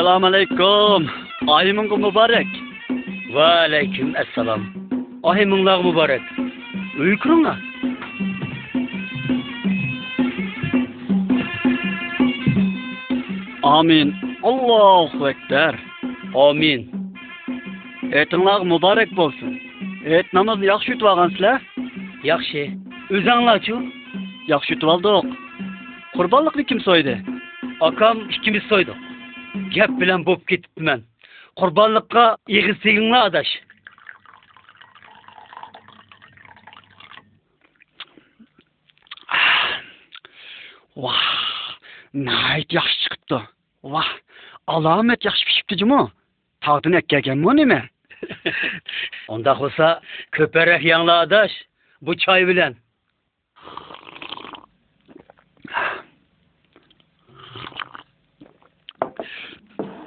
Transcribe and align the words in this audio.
Esselamu 0.00 0.26
Aleyküm. 0.26 1.10
Ayımın 1.46 2.00
mübarek. 2.00 2.46
Ve 3.34 3.42
Aleyküm 3.42 4.16
Esselam. 4.16 4.60
Ayımınlar 5.22 5.84
mübarek. 5.84 6.22
Uykurunla. 6.98 7.56
Amin. 13.62 14.14
Allahu 14.42 15.30
Ekber. 15.30 15.74
Amin. 16.34 16.90
Etinlar 18.12 18.60
mübarek 18.60 19.18
olsun. 19.18 19.60
Et 20.04 20.32
namazı 20.32 20.64
yakşı 20.64 20.92
tutvagan 20.92 21.28
sizler. 21.28 21.60
Yakşı. 22.24 22.70
Üzanlar 23.10 23.60
şu. 23.66 23.82
Yakşı 24.46 24.74
tutvaldık. 24.74 25.32
Kurbanlıklı 26.16 26.64
kim 26.64 26.80
soydu? 26.80 27.16
Akam 27.80 28.18
ikimiz 28.30 28.62
soyduk. 28.62 29.09
Gap 29.74 29.90
bilan 30.00 30.24
bo'p 30.28 30.42
ketibman. 30.50 31.00
Qurbonliqqa 31.60 32.24
eg'iz 32.58 32.78
teginglar 32.84 33.22
adash. 33.30 33.52
Vah 41.02 41.24
nihoyat 42.14 42.70
yaxshi 42.78 42.96
chiqibdi. 43.02 43.40
Vah 43.92 44.10
alomat 44.74 45.20
yaxshi 45.28 45.44
pishibdi 45.48 45.74
jimo 45.82 46.02
tog'dan 46.64 46.98
ekkaganmi 47.00 47.52
nima 47.60 47.80
undaq 49.32 49.58
bo'lsa 49.62 49.86
ko'parak 50.36 50.82
yanglar 50.92 51.18
adash 51.26 51.54
bu 52.04 52.12
choy 52.24 52.42
bilan. 52.50 52.72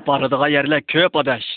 Boradigan 0.08 0.52
yerlar 0.58 0.82
ko'p 0.94 1.14
adash 1.22 1.50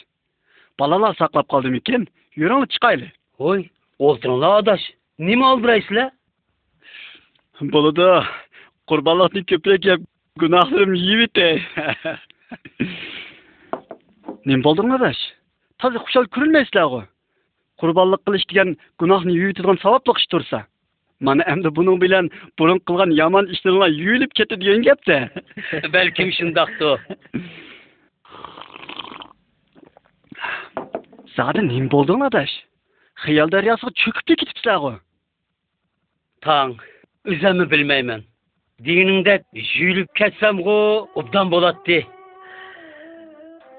bolalar 0.80 1.12
saqlab 1.20 1.46
qoldimikin 1.52 2.02
yuringlar 2.40 2.68
chiqayli 2.74 3.08
voy 3.42 3.60
o'ltiringlar 4.06 4.52
adash 4.62 4.84
nima 5.28 5.46
oldirasizlar 5.54 6.08
bo'ladi 7.74 8.08
qurbonliqni 8.90 9.42
ko'proq 9.50 9.82
yeb 9.90 10.00
gunohlarim 10.42 10.92
yeyibdi 11.08 11.48
nima 14.48 14.62
bo'ldinglar 14.66 14.98
adash 15.00 15.22
toza 15.80 15.98
xushal 16.06 16.24
ko'rinmaysizlarg'u 16.34 17.02
qurbonlik 17.80 18.20
qilish 18.26 18.46
degan 18.50 18.68
gunohni 19.00 19.32
yuvitadigan 19.40 19.78
savobli 19.84 20.12
ish 20.20 20.28
tursa 20.32 20.58
mana 21.26 21.42
endi 21.52 21.68
buning 21.78 21.98
bilan 22.04 22.24
burun 22.58 22.78
qilgan 22.88 23.10
yomon 23.20 23.44
ishlaringlar 23.54 23.90
yuvilib 24.02 24.32
ketdi 24.38 24.54
degan 24.62 24.80
gapda 24.88 25.16
balkim 25.96 26.28
shundoqdir 26.38 26.94
Zaten 31.36 31.68
nima 31.68 31.90
bo'lding, 31.94 32.22
adash? 32.28 32.54
Xiyol 33.24 33.50
daryosiga 33.54 33.90
cho'kib 34.02 34.24
ketibsan-ku. 34.40 34.92
Tang, 36.44 36.72
o'zimni 37.30 37.66
bilmayman. 37.72 38.22
Diningda 38.86 39.34
yuyilib 39.78 40.08
ketsam 40.18 40.62
g'o, 40.66 40.78
obdan 41.20 41.52
bo'ladi. 41.54 41.98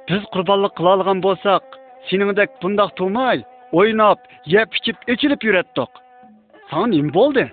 Biz 0.09 0.23
qurbonlik 0.33 0.73
qila 0.77 0.93
olgan 0.97 1.19
bo'lsak, 1.25 1.63
seningdek 2.09 2.49
bundoq 2.61 2.91
to'may, 2.99 3.43
o'ynab, 3.79 4.19
yeb 4.53 4.69
ichib, 4.77 4.97
ichilib 5.13 5.41
yuratdik. 5.47 5.91
San 6.69 6.91
nima 6.91 7.13
bo'ldi? 7.19 7.45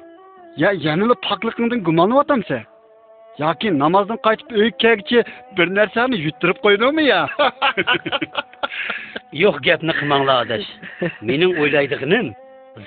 Ya 0.62 0.70
yanılı 0.86 1.14
paklıkından 1.28 1.84
gumanıvatam 1.86 2.44
sen. 2.48 2.64
Ya 3.38 3.54
ki 3.54 3.78
namazdan 3.78 4.16
kaçıp 4.16 4.52
öykekçi 4.52 5.24
bir 5.56 5.74
nerseni 5.74 6.16
yutturup 6.16 6.62
koydun 6.62 6.94
mu 6.94 7.00
ya? 7.00 7.28
yo'q 9.42 9.56
gapni 9.66 9.92
qilmanglar 9.98 10.36
adash. 10.44 10.68
Mening 11.28 11.52
o'ylaydiganim 11.60 12.26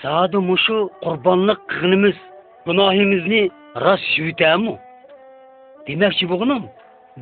zodi 0.03 0.39
mushu 0.49 0.77
qurbonlik 1.03 1.59
qilganimiz 1.69 2.17
gunohimizni 2.67 3.41
rost 3.85 4.09
yutami 4.25 4.73
demoqchi 5.87 6.25
bo'lganim 6.31 6.63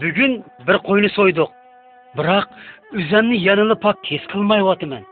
bugun 0.01 0.31
bir 0.67 0.77
qo'yni 0.87 1.09
so'ydik 1.17 1.49
biroq 2.17 2.47
o'zimni 2.99 3.37
yanala 3.47 3.75
pok 3.85 3.97
kes 4.07 4.23
qilmayyotiman 4.31 5.03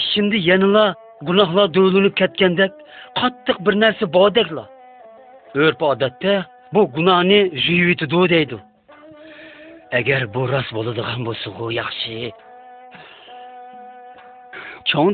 ishimda 0.00 0.38
yanala 0.50 0.84
gunohlar 1.28 1.66
do'linib 1.76 2.14
ketgandek 2.20 2.72
qattiq 3.20 3.56
bir 3.66 3.74
narsa 3.82 4.04
bordekla 4.16 4.64
urf 5.64 5.82
odatda 5.92 6.32
bu 6.74 6.80
gunohni 6.96 7.40
yuvitidi 7.78 8.28
deydi. 8.34 8.56
Agar 9.98 10.22
bu 10.34 10.42
rost 10.52 10.70
bo'ladigan 10.76 11.20
bo'lsa 11.28 11.48
u 11.62 11.70
yaxshi. 11.80 12.32
Cho'ng 14.90 15.10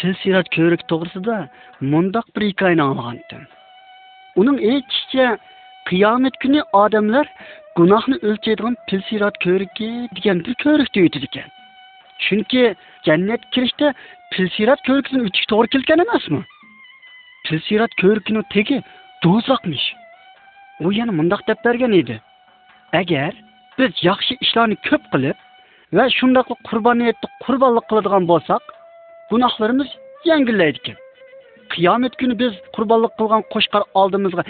til 0.00 0.12
siyrat 0.22 0.46
ko'rik 0.56 0.82
to'g'risida 0.90 1.36
mundoq 1.92 2.26
bir 2.34 2.42
hikoyani 2.50 2.82
olgandim. 2.90 3.42
Uning 4.40 4.58
aytishicha 4.70 5.26
qiyomat 5.88 6.34
kuni 6.42 6.60
odamlar 6.82 7.26
gunohni 7.78 8.16
o'lchaydigan 8.28 8.74
pil 8.88 9.00
siyrat 9.08 9.36
ko'riki 9.44 9.88
degan 10.16 10.38
bir 10.44 10.54
ko'rikda 10.64 11.00
o'tadi 11.06 11.26
ekan. 11.30 11.48
Chunki 12.24 12.62
jannat 13.06 13.42
kirishda 13.52 13.88
pil 14.32 14.46
siyrat 14.56 14.80
ko'rikidan 14.88 15.26
o'tish 15.28 15.46
to'g'ri 15.52 15.68
kelgan 15.74 16.04
emasmi? 16.06 16.42
Pil 17.44 17.60
siyrat 17.68 17.92
ko'rikini 18.02 18.42
tegi 18.54 18.78
do'zaxmish. 19.24 19.86
U 20.84 20.92
yana 20.98 21.12
mundoq 21.18 21.42
deb 21.48 21.58
bergan 21.66 21.92
edi. 22.00 22.16
Agar 23.00 23.32
biz 23.80 23.92
yaxshi 24.08 24.32
ishlarni 24.44 24.76
ko'p 24.88 25.04
qilib 25.12 25.38
va 25.96 26.04
shundoq 26.18 26.48
qurboniyatni 26.68 27.28
qurbonlik 27.44 27.86
qiladigan 27.90 28.24
bo'lsak 28.32 28.62
gunohlarimiz 29.30 29.90
yengillaydi 30.30 30.78
ekan 30.82 30.98
qiyomat 31.72 32.14
kuni 32.20 32.34
biz 32.42 32.52
qurbonlik 32.76 33.12
qilgan 33.18 33.42
qo'shqar 33.54 33.82
oldimizga 34.00 34.44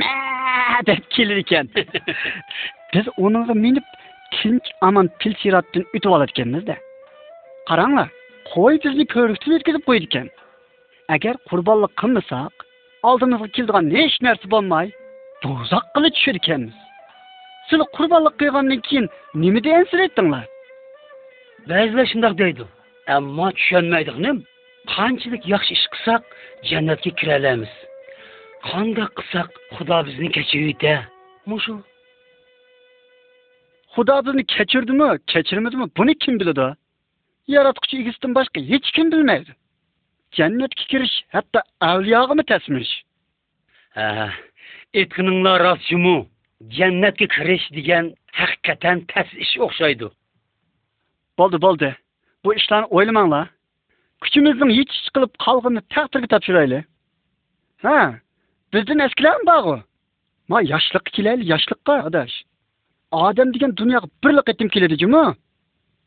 ma 0.00 0.80
deb 0.88 1.02
kelar 1.14 1.38
ekan 1.44 1.66
biz 2.94 3.06
uniga 3.26 3.54
minib 3.64 3.86
tinch 4.36 4.68
omon 4.88 5.06
pil 5.20 5.34
sirotdan 5.42 5.84
o'tib 5.94 6.10
olar 6.16 6.28
ekanmizda 6.34 6.76
qaranglar 7.70 8.08
qo'y 8.52 8.74
bizni 8.84 9.04
ko'rikdan 9.14 9.58
o'tkazib 9.58 9.84
qo'ydi 9.88 10.06
ekan 10.10 10.28
agar 11.16 11.34
qurbonlik 11.50 11.92
qilmasak 12.02 12.66
oldimizga 13.10 13.48
keladigan 13.56 13.94
hech 13.98 14.16
narsa 14.26 14.46
bo'lmay 14.54 14.86
do'zax 15.44 15.84
qilib 15.94 16.12
tushar 16.16 16.36
ekanmiz 16.42 16.85
сіл 17.70 17.82
құрбанлық 17.96 18.36
қылғаннан 18.40 18.82
кейін 18.86 19.08
немеде 19.34 19.72
әнсіреттіңлар 19.80 20.46
бәзілер 21.66 22.08
шындақ 22.12 22.36
дейді 22.38 22.68
әмма 23.16 23.50
түшенмейдік 23.58 24.20
нем 24.22 24.40
қаншалық 24.92 25.48
яхшы 25.50 25.74
іш 25.74 25.84
қылсақ 25.96 26.32
жәннатқа 26.70 27.12
кіре 27.18 27.36
аламыз 27.40 27.74
қандай 28.70 29.08
қылсақ 29.18 29.60
құда 29.78 30.00
бізді 30.06 30.30
кешіруде 30.38 30.94
мұшу 31.50 31.80
құда 33.96 34.20
бізді 34.28 34.46
кешірді 34.54 34.98
ме 35.00 35.08
кешірмеді 35.32 35.82
ме 35.82 35.90
бұны 35.98 36.14
кім 36.22 36.38
біледі 36.38 36.74
yaratquchi 37.50 38.02
igisidan 38.02 38.34
boshqa 38.34 38.62
hech 38.70 38.88
kim 38.94 39.10
bilmaydi 39.10 39.54
jannatga 40.38 40.86
kirish 40.90 41.16
hatto 41.34 41.60
avliyog'imi 41.90 42.44
tasmish 42.50 42.92
aytganinglar 43.96 45.62
rost 45.66 45.86
jumu 45.90 46.16
jannatga 46.76 47.26
kirish 47.34 47.66
degan 47.76 48.04
haqiqatan 48.38 48.96
tas 49.10 49.28
ish 49.44 49.54
o'xshaydi. 49.66 50.08
Bo'ldi 51.38 51.58
bo'ldi. 51.66 51.90
Bu 52.44 52.54
ishlarni 52.54 52.86
o'ylamanglar. 52.96 53.46
Kuchimizning 54.22 54.70
yetishi 54.78 55.10
qilib 55.14 55.32
qolganini 55.44 55.82
taqdirga 55.94 56.28
topshiraylik. 56.34 56.84
Ha 57.84 57.98
bizdan 58.72 58.98
eskilarmi 59.06 59.46
borku 59.50 59.76
ma 60.50 60.58
yoshlikqa 60.72 61.10
kelaylik 61.16 61.48
yoshlikqa 61.54 61.94
adash 62.08 62.36
odam 63.24 63.48
degan 63.54 63.72
dunyoga 63.80 64.08
birla 64.24 64.42
qaytim 64.48 64.68
keladi 64.74 64.96
jumi 65.02 65.24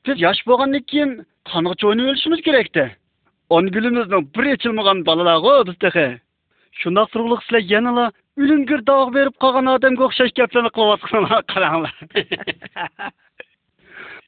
biz 0.06 0.18
yosh 0.26 0.42
bo'lgandan 0.50 0.84
keyin 0.92 1.12
qangacha 1.52 1.86
o'ynab 1.90 2.10
o'lishimiz 2.12 2.42
kerakda. 2.48 2.86
Ongulimizning 3.56 4.24
bir 4.36 4.46
yechilmagan 4.54 4.98
bolalarg'u 5.08 5.54
biz 5.68 5.78
tehi 5.84 6.08
shundoq 6.82 7.08
turg'liq 7.14 7.42
sizlar 7.46 7.64
yanala 7.74 8.06
үлінгір 8.40 8.80
дауық 8.88 9.10
беріп 9.16 9.36
қалған 9.44 9.68
адамға 9.76 10.04
ұқсайды 10.10 10.36
деп 10.40 10.52
сені 10.56 10.70
қылып 10.76 11.02
жатқан 11.04 11.24
қараңлар 11.52 11.96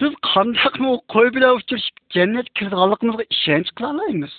біз 0.01 0.13
қандақ 0.25 0.75
ол 0.81 0.97
қой 1.13 1.29
біліп 1.35 1.61
жүрсіп 1.69 1.95
жәннат 2.15 2.47
кіріп 2.57 2.73
алғанымызға 2.73 3.25
ішеніш 3.29 3.69
қыла 3.77 3.89
алмаймыз. 3.93 4.33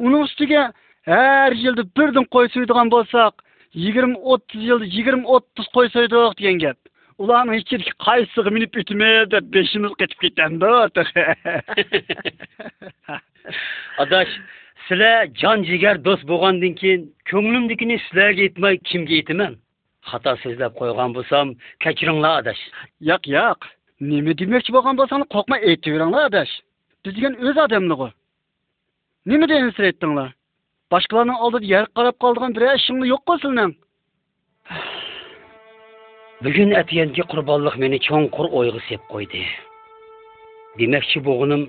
Оның 0.00 0.20
үстіге 0.24 0.62
әр 1.04 1.52
жылды 1.60 1.84
бірдің 1.98 2.24
қой 2.32 2.46
сойдыған 2.54 2.88
болсақ 2.92 3.34
жиырма 3.76 4.16
отыз 4.34 4.60
жылды 4.64 4.86
жиырма 4.94 5.26
отыз 5.36 5.66
қой 5.74 5.86
сойдық 5.92 6.32
деген 6.40 6.58
гәп. 6.64 6.78
Ұланың 7.20 7.54
ішіне 7.60 7.92
қайсысы 8.00 8.48
мініп 8.48 8.72
бүтіме 8.78 9.10
деп 9.28 9.44
бешіміз 9.52 9.92
кетіп 10.00 10.18
кетемін 10.24 10.64
адаш 14.00 14.30
sizlar 14.90 15.26
jon 15.40 15.58
jigar 15.70 15.96
do'st 16.06 16.24
bo'lgandan 16.30 16.72
keyin 16.80 17.02
ko'nglimdagini 17.30 17.96
sizlarga 18.04 18.42
aytmay 18.46 18.74
kimga 18.88 19.14
aytaman? 19.18 19.52
Xato 20.10 20.32
so'zlab 20.42 20.72
qo'ygan 20.80 21.10
bo'lsam 21.16 21.46
kechiringlar 21.82 22.32
adash. 22.40 22.62
Yo'q 23.10 23.22
yo'q. 23.36 23.60
Nima 24.10 24.32
demoqchi 24.40 24.70
bo'lgan 24.76 24.94
bo'lsanglar 25.00 25.28
qo'rqmay 25.34 25.60
aytaveringlar 25.70 26.22
adash. 26.30 26.52
Biz 27.02 27.12
degan 27.16 27.34
o'z 27.46 27.56
odamlig'i. 27.66 28.08
Nima 29.30 29.46
deyensiraydinglar 29.52 30.30
boshqalarning 30.92 31.38
oldida 31.44 31.66
yer 31.74 31.84
qarab 31.96 32.16
qoldigan 32.22 32.50
bir 32.56 32.64
ishingni 32.78 33.06
yo'q 33.12 33.22
qilsinlar 33.28 33.68
bugun 36.44 36.70
atyangi 36.80 37.22
qurbonlik 37.32 37.76
meni 37.82 37.98
cho'nqur 38.06 38.46
o'yga 38.58 38.80
sep 38.88 39.02
qo'ydi. 39.12 39.42
Demoqchi 40.78 41.18
bo'lganim 41.28 41.62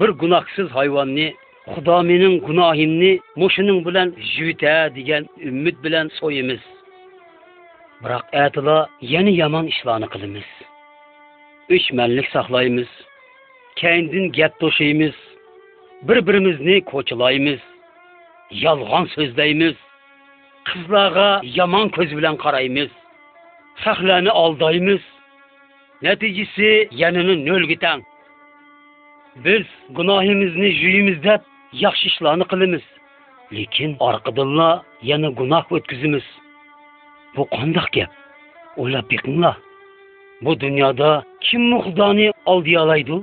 bir 0.00 0.10
gunohsiz 0.20 0.68
hayvonni 0.76 1.26
Kudaminin 1.66 2.40
gunahinni 2.40 3.20
muşunun 3.36 3.84
bilen 3.84 4.14
jüte 4.36 4.92
digen 4.94 5.26
ümmit 5.40 5.84
bilen 5.84 6.08
soyimiz. 6.08 6.60
Bırak 8.02 8.24
etila 8.32 8.88
yeni 9.00 9.36
yaman 9.36 9.66
işlanı 9.66 10.08
kılımız. 10.08 10.44
Üç 11.68 11.92
menlik 11.92 12.28
saklayımız. 12.28 12.88
Kendin 13.76 14.32
get 14.32 14.60
doşuyimiz. 14.60 15.14
Bir-birimizni 16.02 16.84
koçulayımız. 16.84 17.60
Yalgan 18.50 19.04
sözleyimiz. 19.04 19.74
Kızlağa 20.64 21.40
yaman 21.44 21.88
köz 21.88 22.16
bilen 22.16 22.36
karayımız. 22.36 22.88
Saklani 23.84 24.30
aldayımız. 24.30 25.00
Neticesi 26.02 26.88
yanını 26.92 27.46
nöl 27.46 27.62
giden. 27.62 28.02
Biz 29.36 29.66
günahimizni 29.90 30.70
jüyimiz 30.70 31.22
dep 31.22 31.40
yaxshi 31.82 32.06
ishlarni 32.10 32.44
qilamiz. 32.52 32.84
Lekin 33.56 33.90
orqadanla 34.08 34.70
yana 35.10 35.28
gunoh 35.38 35.64
o'tkazimiz 35.76 36.26
bu 37.34 37.42
qandoq 37.56 37.88
gap? 37.96 38.10
O'ylab 38.80 39.06
beqinglar. 39.12 39.56
Bu 40.44 40.52
dunyoda 40.64 41.10
kim 41.46 41.62
xudoni 41.84 42.28
oldiy 42.52 42.78
olaydi? 42.84 43.16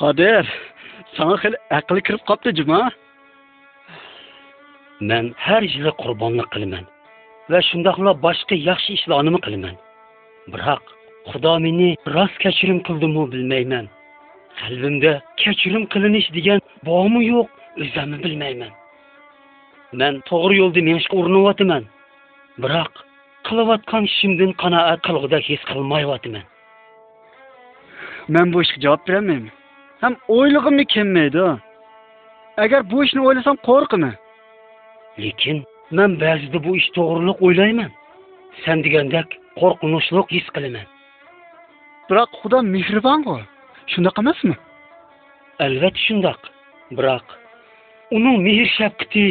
Qodir 0.00 0.44
sana 1.16 1.34
xil 1.42 1.54
aqli 1.78 2.00
kirib 2.06 2.22
qolibdi 2.28 2.50
juma. 2.58 2.80
Man 5.08 5.24
har 5.46 5.62
yili 5.72 5.92
qurbonlik 6.02 6.48
qilaman 6.54 6.84
va 7.50 7.58
shundoqla 7.68 8.12
boshqa 8.26 8.54
yaxshi 8.68 8.90
ishlarni 8.98 9.40
qilaman. 9.46 9.76
Biroq 10.52 10.84
xudo 11.30 11.52
meni 11.64 11.88
rost 12.14 12.36
kechirim 12.44 12.78
qildimi 12.86 13.22
bilmayman. 13.32 13.86
Qalbimda 14.60 15.12
kechirim 15.42 15.84
qilinish 15.92 16.28
degan 16.36 16.58
bormi 16.88 17.22
yo'q 17.32 17.48
o'zimni 17.82 18.18
bilmayman. 18.24 18.72
Man 20.00 20.14
to'g'ri 20.28 20.54
yo'lda 20.62 20.80
menishga 20.88 21.14
urinyaptiman 21.20 21.84
biroq 22.62 22.92
qilayotgan 23.46 24.02
ishimdan 24.10 24.50
qanoat 24.62 25.00
qilg'udek 25.06 25.44
his 25.50 25.62
qilmayaptiman 25.70 26.46
men 28.34 28.46
bu 28.52 28.62
ishga 28.64 28.78
javob 28.84 29.02
berolmayman 29.08 29.52
ham 30.02 30.14
o'ylig'imni 30.36 30.84
kelmaydi 30.94 31.44
agar 32.64 32.80
bu 32.90 33.04
ishni 33.04 33.20
o'ylasam 33.28 33.56
qo'rqaman 33.68 34.14
lekin 35.24 35.58
man 35.98 36.10
ba'zida 36.24 36.58
bu 36.66 36.76
ish 36.80 36.88
to'g'riliq 36.96 37.38
o'ylayman. 37.46 37.90
San 38.64 38.78
degandek 38.84 39.28
qo'rqinchliq 39.60 40.28
his 40.36 40.46
qilaman 40.54 40.86
biroq 42.08 42.30
xudo 42.40 42.58
mehribonku 42.74 43.36
shundoq 43.92 44.16
emasmi 44.22 44.54
albatta 45.64 46.00
shundoq 46.06 46.40
biroq 46.96 47.26
uning 48.16 48.38
mehr 48.46 48.66
shafqati 48.76 49.24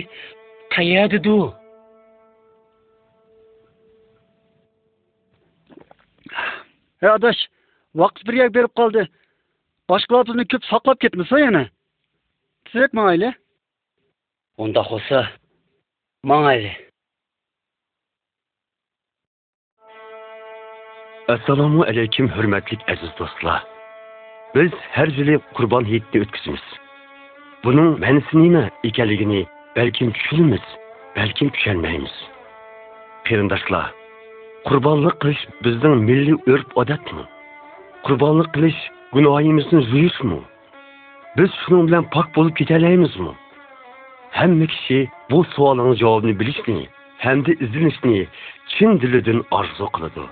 qayerdidu 0.76 1.38
hey 7.02 7.12
adash 7.18 7.42
vaqt 8.02 8.20
bir 8.28 8.36
yak 8.42 8.52
berib 8.58 8.74
qoldi 8.80 9.04
boshqalar 9.90 10.24
bizni 10.30 10.46
ko'p 10.52 10.64
saqlab 10.72 10.98
ketmasa 11.04 11.36
yana 11.46 11.64
tezroq 12.66 12.92
mangayli 13.00 13.30
undoq 14.64 14.88
bo'lsa 14.94 15.20
mangayli 16.32 16.72
assalomu 21.28 21.84
alaykum 21.84 22.28
hurmatli 22.30 22.78
aziz 22.88 23.10
do'stlar. 23.20 23.64
Biz 24.56 24.72
har 24.92 25.08
yili 25.08 25.40
qurbon 25.56 25.84
hayitini 25.84 26.22
o'tkazamiz. 26.24 26.66
Buning 27.64 27.90
ma'nosi 28.04 28.36
nima 28.44 28.64
ekanligini 28.84 29.42
balkim 29.76 30.12
tushunamiz 30.12 30.66
balkim 31.16 31.50
tushunmaymiz. 31.56 32.16
Qarindoshlar 33.28 33.86
qurbonlik 34.68 35.16
qilish 35.22 35.44
bizning 35.64 35.96
milliy 36.10 36.38
urf 36.54 36.68
odatmi? 36.82 37.24
Qurbonlik 38.06 38.50
qilish 38.56 38.80
gunohimizni 39.16 39.82
zuyishmi 39.92 40.40
biz 41.38 41.52
shuning 41.62 41.84
bilan 41.88 42.04
pok 42.14 42.28
bo'lib 42.36 42.56
ketalaymizmi? 42.60 43.34
Hamma 44.40 44.66
kishi 44.74 44.98
bu 45.30 45.44
savolning 45.54 45.92
javobini 46.02 46.40
bilishni 46.40 46.80
hamda 47.26 47.52
izlanishni 47.64 48.28
chin 48.74 48.90
dilidan 49.02 49.40
orzu 49.58 49.88
qiladi. 49.96 50.26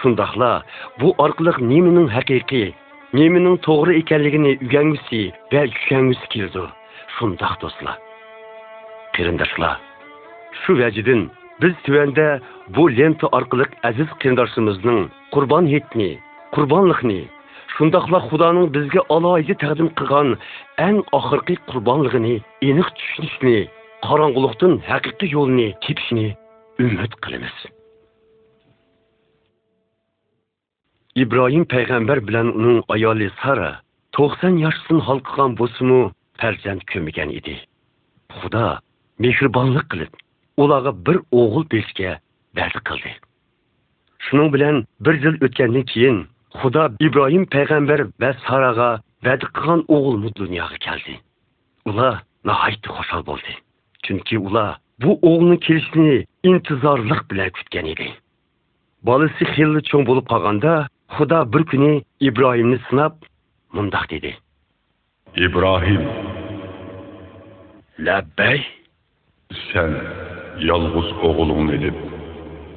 Shundoqla 0.00 0.50
bu 1.00 1.08
orqali 1.24 1.52
nemining 1.72 2.08
haqiqiy 2.16 2.68
nemining 3.18 3.56
to'g'ri 3.66 3.92
ekanligini 4.02 4.52
o'rgangisi 4.56 5.22
va 5.52 5.62
tushungisi 5.74 6.26
keldi 6.34 6.64
shundoq 7.16 7.54
do'stlar 7.62 7.96
qarindoshlar 9.14 9.74
shu 10.60 10.72
vajidan 10.80 11.20
biz 11.62 11.74
tuvanda 11.84 12.28
bu 12.76 12.84
lenta 12.98 13.26
orqali 13.38 13.66
aziz 13.88 14.10
qarindoshimizning 14.20 15.00
qurbon 15.34 15.64
hayitni 15.72 16.10
qurbonlikni 16.54 17.20
shundoqla 17.74 18.18
xudoning 18.28 18.66
bizga 18.76 19.02
aloyida 19.16 19.54
taqdim 19.62 19.88
qilgan 19.98 20.28
eng 20.86 20.98
oxirgi 21.18 21.54
qurbonligini 21.70 22.34
aniq 22.68 22.88
tushunishni 22.98 23.58
qorong'ulikdan 24.06 24.72
haqiqiy 24.90 25.30
yo'lni 25.36 25.68
tepishni 25.84 26.26
umid 26.86 27.12
qilamiz 27.24 27.56
ibrohim 31.14 31.64
payg'ambar 31.64 32.28
bilan 32.28 32.48
uning 32.58 32.82
ayoli 32.88 33.30
sara 33.42 33.70
to'qson 34.16 34.54
yoshdan 34.64 35.00
qilgan 35.06 35.50
bo'lsinu 35.60 35.98
farzand 36.40 36.82
ko'migan 36.92 37.30
edi. 37.38 37.54
Xudo 38.38 38.66
mehribonlik 39.22 39.86
qilib 39.92 40.12
ularga 40.62 40.92
bir 41.06 41.16
o'g'il 41.40 41.64
berishga 41.72 42.12
va'da 42.56 42.80
qildi. 42.88 43.10
Shuning 44.24 44.48
bilan 44.54 44.76
bir 45.04 45.14
yil 45.24 45.36
o'tgandan 45.46 45.84
keyin 45.92 46.18
xudo 46.60 46.84
ibrohim 47.06 47.44
payg'ambar 47.54 48.00
va 48.20 48.30
saraga 48.46 48.90
va'da 49.26 49.46
qilgan 49.56 49.80
o'g'ilni 49.94 50.30
dunyoga 50.40 50.78
keldi. 50.86 51.14
Ular 51.90 52.14
nihoyatda 52.48 52.88
xushal 52.96 53.22
bo'ldi 53.30 53.52
chunki 54.04 54.38
ular 54.38 54.78
bu 55.02 55.10
o'g'ilni 55.30 55.58
kelishini 55.66 56.24
intizorlik 56.50 57.30
bilan 57.30 57.50
kutgan 57.56 57.86
edi. 57.92 58.08
Bolasi 59.06 59.44
xilli 59.54 59.80
cho'ng 59.88 60.04
bo'lib 60.08 60.26
qolganda 60.32 60.72
Худа 61.10 61.42
бір 61.44 61.64
күні 61.66 62.04
Ибраимні 62.22 62.78
сынап, 62.86 63.16
мұндақ 63.74 64.06
деді. 64.12 64.30
Ибраһим, 65.34 66.04
Ләббәй, 68.06 68.62
сән 69.70 69.96
ялғыз 70.62 71.10
оғылың 71.26 71.72
еліп, 71.74 71.98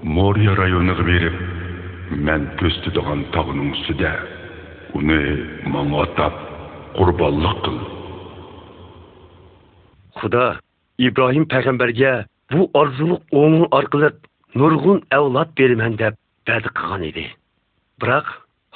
Мория 0.03 0.55
районығы 0.57 1.05
беріп, 1.09 1.37
мән 2.25 2.47
көстідіған 2.61 3.21
тағының 3.35 3.69
үстіде, 3.77 4.15
үні 4.97 5.19
маңа 5.69 6.07
атап, 6.07 6.41
құрбанлық 6.97 7.61
қыл. 7.67 7.79
Худа, 10.17 10.47
Ибраһим 10.97 11.45
пәғамбәрге 11.53 12.17
бұ 12.49 12.65
арзулық 12.81 13.29
оңын 13.29 13.69
арқылып, 13.77 14.19
нұрғын 14.57 15.05
әулат 15.21 15.53
берімен 15.57 16.01
деп, 16.01 16.17
бәді 16.49 16.73
қыған 16.73 17.09
еді. 17.13 17.29
Biroq 18.01 18.27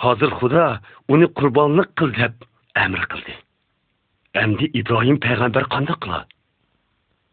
hozir 0.03 0.31
xudo 0.39 0.65
uni 1.13 1.27
qurbonlik 1.37 1.89
qil 1.99 2.09
deb 2.21 2.33
amr 2.83 3.01
qildi. 3.11 3.33
Endi 4.43 4.65
ibrohim 4.79 5.17
payg'ambar 5.25 5.65
qandoq 5.73 5.99
qiladi 6.03 6.37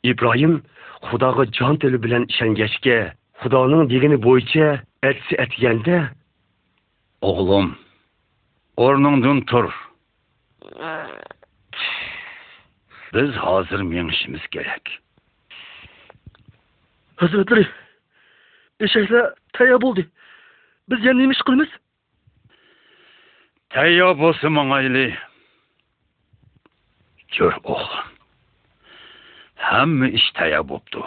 ibrohim 0.05 0.63
xudoga 1.09 1.45
jon 1.59 1.77
tili 1.81 1.99
bilan 2.05 2.25
ishongachga 2.33 2.99
xudoning 3.43 3.83
degani 3.93 4.19
bo'yicha 4.27 4.67
atsi 5.11 5.35
atganda 5.45 5.99
o'g'lim 7.31 7.67
o'rningdan 8.85 9.39
tur. 9.51 9.67
Biz 13.15 13.31
hozir 13.47 13.81
mengishimiz 13.93 14.45
kerak. 14.55 14.85
Hazratlari 17.21 17.65
eshaklar 18.85 19.25
tayyor 19.57 19.81
bo'ldi 19.85 20.03
yana 20.91 21.21
nima 21.21 21.33
ish 21.37 21.45
qilamiz 21.47 21.71
tayyor 23.75 24.13
bo'lsa 24.23 24.47
mangayli 24.59 25.07
ko'r 27.35 27.55
o'g'lim 27.75 28.09
hamma 29.69 30.09
ish 30.19 30.29
tayyor 30.39 30.65
bo'pti 30.73 31.01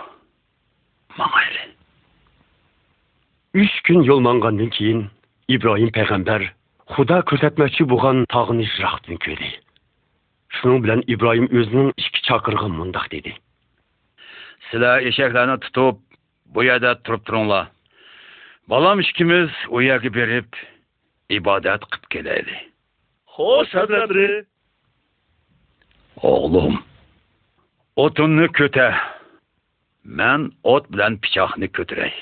mangayli 1.20 1.64
uch 3.62 3.78
kun 3.86 4.00
yo'l 4.10 4.22
mangandan 4.28 4.70
keyin 4.78 5.00
ibrohim 5.56 5.92
payg'ambar 5.98 6.42
xudo 6.94 7.18
ko'rsatmoqchi 7.30 7.84
bo'lgan 7.94 8.18
tog'ni 8.34 8.66
yiroqdan 8.74 9.18
ko'rdi 9.26 9.50
shuning 10.58 10.84
bilan 10.84 11.02
ibrohim 11.14 11.48
o'zining 11.58 11.90
ikki 12.02 12.20
chaqirg'i 12.28 12.70
mundoq 12.80 13.06
dedi. 13.16 13.32
Sizlar 14.68 14.98
eshaklarni 15.10 15.58
tutib, 15.66 15.96
bu 16.54 16.64
yerda 16.70 16.92
turib 17.06 17.24
turinglar. 17.28 17.64
Балам 18.68 19.00
ішкіміз 19.00 19.54
уяғы 19.72 20.10
беріп, 20.12 20.58
ибадат 21.32 21.86
қып 21.88 22.10
келелі. 22.12 22.58
Хош, 23.38 23.72
әзірі. 23.72 24.42
Oğlum, 26.28 26.82
otunnu 27.96 28.50
kötə. 28.52 28.90
Mən 30.04 30.50
ot 30.68 30.92
bilən 30.92 31.16
piçaxını 31.24 31.72
kötürək. 31.72 32.20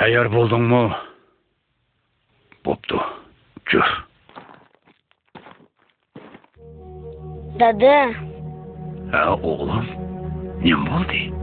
Təyər 0.00 0.32
buldunmu? 0.32 0.82
Bobdu, 2.64 3.04
gür. 3.68 3.96
Dadı. 7.60 7.96
Hə, 9.12 9.26
oğlum, 9.36 9.90
nə 10.64 10.80
oldu? 10.80 11.35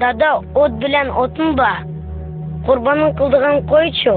дада 0.00 0.30
от 0.58 0.78
білән 0.82 1.10
отынба 1.24 1.70
құрбанын 2.68 3.14
қылдыған 3.18 3.62
қойшы 3.70 4.16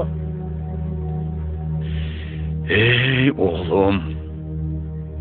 Эй, 2.66 3.30
оғлым 3.30 4.00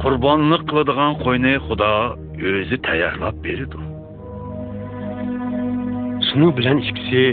құрбанлық 0.01 0.65
қылдыған 0.71 1.19
қойны 1.21 1.55
құда 1.67 1.91
өзі 2.39 2.81
таярлап 2.87 3.37
береді 3.45 3.83
шыны 6.31 6.51
білән 6.57 6.83
ішкісе 6.85 7.23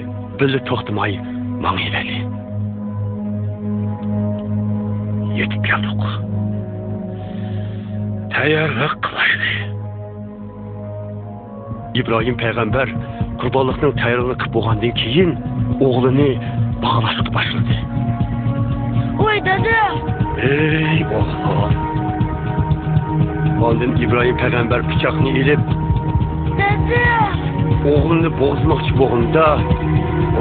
білі 0.40 0.62
тоқтымай 0.68 1.18
маңайләлі 1.64 2.22
Етіп 5.32 5.62
келдік. 5.64 6.02
Təyərrək 8.34 8.96
qılaydı 9.06 9.81
ibrohim 12.00 12.36
payg'ambar 12.42 12.88
qurbonliqning 13.40 13.92
tayyorligini 14.02 14.36
qilib 14.40 14.52
bo'lgandan 14.56 14.92
keyin 15.00 15.30
o'g'lini 15.86 16.30
bog'lashga 16.84 17.30
boshladi 17.36 17.76
Voy 19.22 19.38
dada, 19.48 19.80
Ey 20.52 21.00
o'g'lim. 21.18 21.74
Ondan 23.66 23.90
ibrohim 24.04 24.36
payg'ambar 24.42 24.80
pichoqni 24.90 25.30
ilib 25.40 25.62
dada. 26.60 27.06
o'g'lini 27.92 28.30
bo'g'izmoqchi 28.40 28.92
bo'lganda 29.00 29.46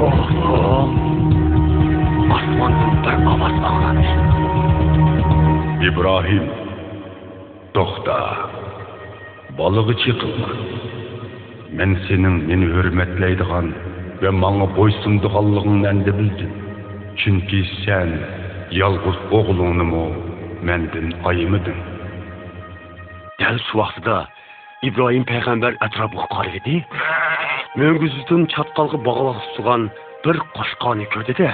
O'g'lim. 0.06 0.90
osmondan 2.36 2.92
bir 3.04 3.14
ovoz 3.32 3.56
anglandi 3.68 4.08
İbrahim, 5.88 6.44
to'xta 7.74 8.18
мен 11.78 11.94
сенің 12.06 12.38
мені 12.48 12.68
өрметлейдіған, 12.80 13.70
вә 14.22 14.32
маңы 14.42 14.68
бойсындығанлығыңны 14.76 15.88
әнді 15.92 16.14
білдім 16.18 16.52
Чүнкі 17.22 17.62
сән 17.84 18.14
ялғыз 18.76 19.18
оғлыңны 19.38 19.88
мо 19.88 20.04
мәндін 20.68 21.12
айымыдың 21.28 21.80
дәл 23.42 23.58
шу 23.70 23.82
ибраим 24.82 25.24
пәғамбәр 25.28 25.76
атрафыға 25.86 26.26
қарап 26.32 26.56
еді 26.62 26.78
мөңгіздің 27.78 28.48
чатқалғы 28.54 28.98
бағалақ 29.06 29.42
ұстыған 29.42 29.90
бір 30.24 30.40
қашқаны 30.56 31.06
көрді 31.14 31.36
де 31.38 31.50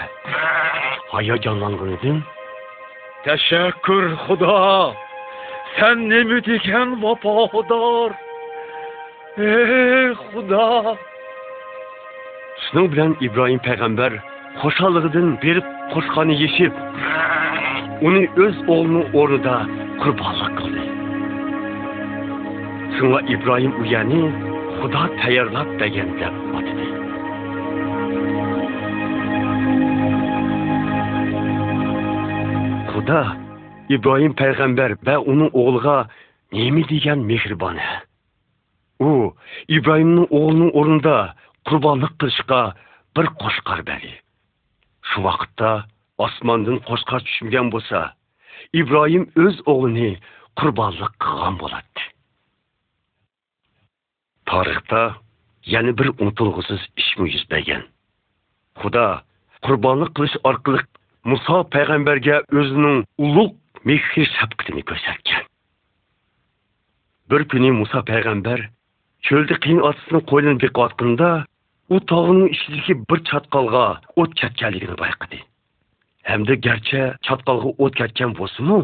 hayacanlandın 1.08 1.96
edin. 1.96 2.24
Teşekkür 3.24 4.12
Huda. 4.12 4.92
Sen 5.80 6.10
ne 6.10 6.24
вапа 7.02 7.36
vefadar. 7.36 8.27
Ey 9.38 10.14
Xudo. 10.18 10.98
shuning 12.64 12.88
bilan 12.92 13.12
ibrohim 13.26 13.60
payg'ambar 13.66 14.12
xushalligidan 14.60 15.28
berib 15.42 15.66
qo'shqonni 15.92 16.34
yeshib 16.42 16.72
uni 18.06 18.22
o'z 18.44 18.56
o'g'lini 18.74 19.02
o'rnida 19.20 19.56
qurbonlik 20.02 20.52
qildi. 20.58 20.82
Shunga 22.96 23.20
ibrohim 23.34 23.72
uyani 23.82 24.22
xudo 24.78 25.02
tayyorlab 25.20 25.68
degan 25.82 26.10
deb 26.20 26.34
otdi. 26.58 26.84
Xudo 32.90 33.22
ibrohim 33.94 34.32
payg'ambar 34.42 34.90
va 35.06 35.16
uning 35.30 35.50
o'g'liga 35.60 35.96
nima 36.56 36.82
degan 36.92 37.18
mehribon 37.30 37.78
u 39.00 39.10
ibrohimning 39.76 40.26
o'g'lining 40.38 40.72
o'rnida 40.80 41.16
qurbonlik 41.68 42.14
qilishga 42.20 42.60
bir 43.16 43.26
qo'shqar 43.42 43.80
berdi 43.88 44.14
shu 45.08 45.24
vaqtda 45.28 45.70
osmondan 46.26 46.78
qo'shqar 46.88 47.20
tushmagan 47.26 47.72
bo'lsa 47.74 48.04
ibrohim 48.80 49.24
o'z 49.44 49.56
o'g'lini 49.72 50.10
qurbonlik 50.58 51.12
qilgan 51.24 51.56
bo'ladi 51.62 52.08
tarixda 54.50 55.02
yana 55.74 55.92
bir 55.98 56.08
unutilg'usiz 56.22 56.80
ishmi 56.96 57.26
yuz 57.34 57.44
bergan? 57.50 57.82
Xudo 58.80 59.06
qurbonlik 59.66 60.10
qilish 60.16 60.36
orqali 60.48 60.80
muso 61.30 61.56
payg'ambarga 61.74 62.36
o'zining 62.58 62.98
ulug' 63.24 63.54
mehr 63.88 64.26
shafqatini 64.38 64.82
ko'rsatgan. 64.90 65.44
Bir 67.30 67.42
kuni 67.50 67.70
muso 67.80 68.00
payg'ambar 68.10 68.60
cho'lda 69.28 69.54
qiyin 69.64 69.80
otasining 69.88 70.24
qo'ynini 70.30 70.60
beqiyotganda 70.64 71.30
u 71.94 71.96
tog'ning 72.10 72.48
ichidagi 72.54 72.94
bir 73.10 73.20
chatqalga 73.30 73.84
o't 74.20 74.32
ketganligini 74.40 74.96
bayqadi 75.04 75.38
hamda 76.30 76.54
garchi 76.66 77.00
chatqalga 77.26 77.68
o't 77.84 77.94
ketgan 78.00 78.30
bo'lsinu 78.40 78.78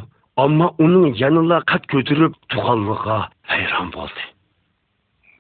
ammo 0.45 0.69
uning 0.85 1.11
yanila 1.23 1.59
qad 1.71 1.83
ko'tarib 1.93 2.33
turganligiga 2.51 3.19
hayron 3.53 3.89
bo'ldi 3.99 4.25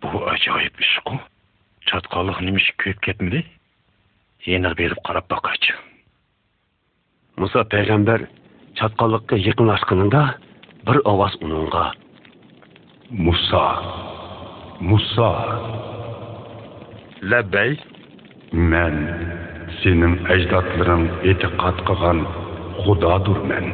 Bu 0.04 0.18
ajoyib 0.32 0.76
ish-ku. 0.84 1.14
Chatqoqlik 1.88 2.38
nima 2.46 2.60
ish 2.62 2.70
kuyib 2.80 2.98
ketmidi? 3.06 3.40
Yana 4.52 4.70
berib 4.80 5.00
qarab 5.06 5.26
boqachi. 5.32 5.72
muso 7.40 7.60
payg'ambar 7.72 8.20
yaqinlashganida 9.46 10.22
bir 10.86 10.96
ovoz 11.12 11.34
uningga 11.44 11.84
Муса. 14.80 15.30
Ләбәй. 17.22 17.76
Мән 18.54 18.96
сенің 19.80 20.16
әждатларың 20.34 21.04
еті 21.26 21.50
қатқыған 21.60 22.22
құдадыр 22.82 23.40
мән. 23.50 23.70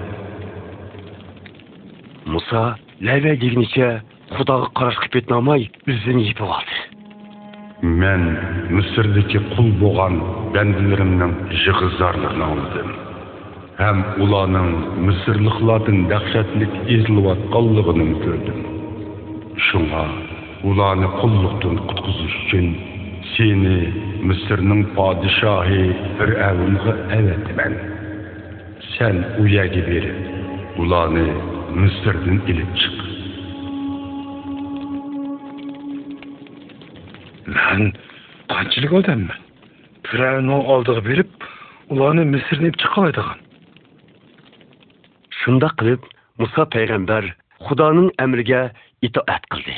Мұса 2.28 2.62
ләбәй 3.00 3.40
дегенше 3.40 3.88
құдағы 4.37 4.71
қарашқы 4.76 5.11
бетін 5.16 5.37
амай 5.38 5.69
бізден 5.87 6.21
епі 6.21 6.45
алды. 6.45 6.80
Мән 7.80 8.26
Мүсірдеке 8.76 9.40
құл 9.54 9.71
болған 9.80 10.19
бәнділерімнің 10.57 11.37
жығызарлығын 11.64 12.45
ұлдым. 12.49 12.90
Әм 13.80 14.02
ұланың 14.21 14.69
мүсірліқладың 15.09 16.04
дәқшәтлік 16.12 16.76
езілуат 16.99 17.47
қалылығының 17.54 18.12
көрдім. 18.21 18.61
Шуңа 19.71 20.04
ularni 20.68 21.08
qulluqdan 21.20 21.76
qutqizish 21.88 22.36
uchun 22.42 22.66
seni 23.34 23.78
Misrning 24.28 24.82
podshohi 24.96 25.84
Fir'avnga 26.16 26.92
avatman. 27.18 27.74
Sen 28.94 29.16
u 29.40 29.44
yerga 29.56 29.82
berib, 29.90 30.18
ularni 30.82 31.26
Misrdan 31.82 32.38
ilib 32.50 32.70
chiq. 32.80 32.96
Men 37.54 37.82
qanchalik 38.52 38.92
odamman? 39.00 39.38
Firavnning 40.08 40.62
oldiga 40.74 41.02
berib, 41.10 41.30
ularni 41.92 42.24
Misrni 42.34 42.70
chiqalaydigan. 42.82 43.38
shundoq 45.40 45.72
qilib 45.80 46.02
muso 46.40 46.64
payg'ambar 46.74 47.24
xudoning 47.66 48.08
amriga 48.24 48.60
itoat 49.06 49.46
qildi 49.52 49.76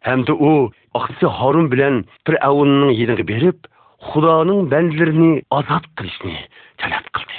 Әмді 0.00 0.32
о, 0.32 0.70
ақсы 0.96 1.28
Харун 1.28 1.66
білен 1.68 1.98
бір 2.24 2.38
әуінінің 2.40 2.92
еліңі 2.94 3.24
беріп, 3.28 3.66
Құданың 4.00 4.70
бәнділеріні 4.72 5.42
азат 5.52 5.84
қылышыны 6.00 6.38
тәләп 6.80 7.10
қылды. 7.12 7.36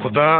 Құда 0.00 0.30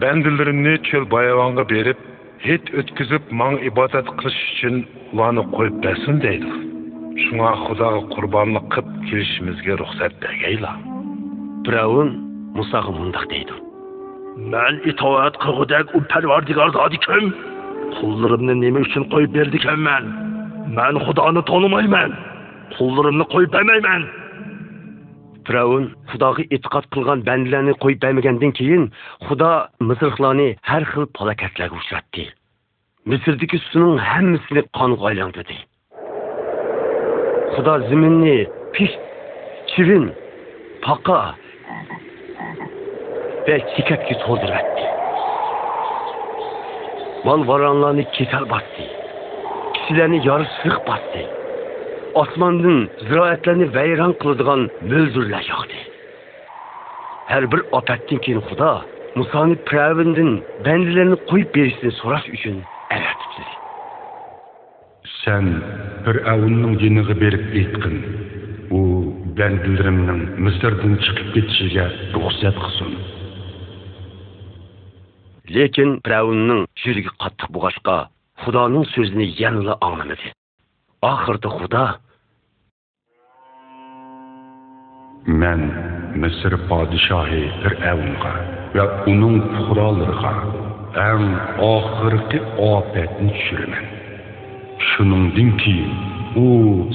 бәнділеріні 0.00 0.78
чөл 0.88 1.04
баяванға 1.12 1.68
беріп, 1.68 2.00
хет 2.40 2.72
өткізіп 2.72 3.28
маң 3.36 3.60
ибадат 3.68 4.08
қылыш 4.16 4.44
үшін 4.54 4.84
ұланы 5.12 5.50
қойып 5.52 5.82
бәсін 5.84 6.24
дейді. 6.24 6.81
Shunga 7.20 7.50
Xudoga 7.64 8.00
qurbonlik 8.14 8.66
qilib 8.72 8.92
kelishimizga 9.08 9.74
ruxsat 9.80 10.12
bergaylar. 10.22 10.76
Firavun 11.64 12.08
Musaga 12.56 12.92
mundaq 12.98 13.24
deydi. 13.32 13.54
Man 14.52 14.74
itoat 14.90 15.34
qilgudek 15.42 15.86
u 15.96 15.98
parvardigor 16.12 16.70
zoti 16.76 16.98
kim? 17.06 17.24
Qullarimni 17.96 18.54
nima 18.64 18.80
uchun 18.86 19.04
qo'yib 19.12 19.32
berdi 19.36 19.60
ekanman? 19.60 20.04
Man 20.76 20.94
Xudoni 21.04 21.42
tonimayman. 21.50 22.10
Qullarimni 22.76 23.24
qo'yib 23.32 23.50
bermayman. 23.56 24.02
Firavun 25.46 25.84
Xudoga 26.10 26.42
e'tiqod 26.54 26.86
qilgan 26.94 27.18
bandalarni 27.28 27.74
qo'yib 27.82 28.00
bermagandan 28.04 28.52
keyin 28.58 28.84
Xudo 29.26 29.50
Misrliklarni 29.88 30.48
har 30.70 30.82
xil 30.92 31.04
falokatlarga 31.18 31.76
uchratdi. 31.82 32.24
Misrdagi 33.10 33.58
suvning 33.68 34.00
hammasini 34.10 34.62
qonga 34.78 35.04
aylantirdi. 35.10 35.58
Kuda 37.56 37.78
ziminli, 37.78 38.50
piş, 38.72 38.90
çivin, 39.66 40.12
paka 40.82 41.34
ve 43.48 43.60
çikep 43.76 44.06
ki 44.08 44.18
tozretti. 44.18 44.82
Mal 47.24 47.48
varanlarını 47.48 48.04
keser 48.04 48.50
bastı. 48.50 48.82
Kişilerini 49.74 50.26
yarı 50.26 50.46
sırık 50.62 50.86
bastı. 50.86 51.18
Osmanlı'nın 52.14 52.90
ziraatlerini 53.08 53.74
veyran 53.74 54.12
kıldığan 54.12 54.70
müldürle 54.80 55.34
yaktı. 55.34 55.76
Her 57.26 57.52
bir 57.52 57.62
apettin 57.72 58.18
ki 58.18 58.40
Kuda 58.48 58.82
Musa'nın 59.14 59.54
previndin 59.54 60.44
bendilerini 60.64 61.16
koyup 61.16 61.54
birisini 61.54 61.92
soraş 61.92 62.28
üçün 62.28 62.62
eretip 62.90 63.32
dedi. 63.38 63.61
Сән 65.22 65.48
бір 66.02 66.16
әуінің 66.32 66.72
деніғі 66.80 67.14
беріп 67.20 67.52
еткін. 67.60 67.92
О, 68.74 68.78
бәнділірімнің 69.38 70.22
мүсірдің 70.42 70.96
шықып 71.06 71.28
кетшіге 71.36 71.84
рұқсат 72.16 72.58
қысын. 72.58 72.96
Лекен 75.54 75.94
бір 76.02 76.16
әуінің 76.16 76.64
жүргі 76.82 77.14
қаттық 77.22 77.54
бұғашқа, 77.54 77.96
Құданың 78.42 78.88
сөзіне 78.90 79.28
еңілі 79.38 79.78
аңнамеді. 79.78 80.34
Ақырды 81.06 81.54
Құда... 81.54 81.84
Мән 85.30 85.66
мүсір 86.18 86.58
падишахи 86.66 87.44
бір 87.62 87.78
әуінға, 87.94 88.36
Ө 88.74 88.90
ұның 89.14 89.40
құралырға, 89.70 90.36
Әң 91.06 91.26
ақырқы 91.70 92.46
апетін 92.72 93.36
жүрімен. 93.46 94.01
Shuningdan 94.90 95.50
keyin 95.62 95.92
u 96.44 96.46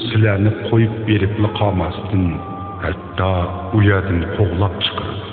sizlarni 0.07 0.51
qo'yib 0.67 0.93
berib 1.07 1.33
qolmasdan 1.59 2.25
hatto 2.83 3.33
u 3.77 3.79
yerdan 3.89 4.21
qo'g'lab 4.35 4.73
chiqardi. 4.83 5.25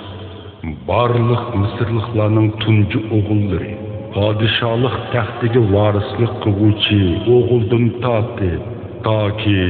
Barliq 0.89 1.43
Misrliklarning 1.61 2.49
tunji 2.61 2.99
o'g'illari 3.17 3.73
podshohlik 4.15 4.95
taxtiga 5.13 5.61
varislik 5.75 6.33
qiluvchi 6.43 6.99
o'g'ildan 7.35 7.85
tortib 8.03 8.61
toki 9.07 9.63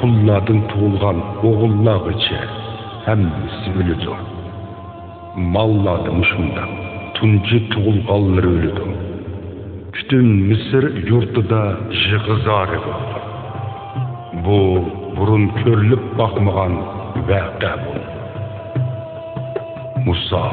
qullardan 0.00 0.60
tug'ilgan 0.70 1.18
o'g'illargacha 1.48 2.40
hammasi 3.06 3.68
o'ladi. 3.80 4.10
Mallarda 5.54 6.12
shundoq 6.30 6.70
tunji 7.16 7.58
tug'ilganlar 7.72 8.44
o'ladi. 8.54 9.01
Butun 9.94 10.28
Misr 10.48 10.84
yurtida 11.10 11.62
yig'izori 12.02 12.78
bo'ldi. 12.84 13.18
Bu 14.44 14.60
burun 15.16 15.44
ko'rilib 15.58 16.04
boqmagan 16.18 16.74
voqea 17.28 17.72
bo'ldi. 17.84 18.04
Musa, 20.06 20.44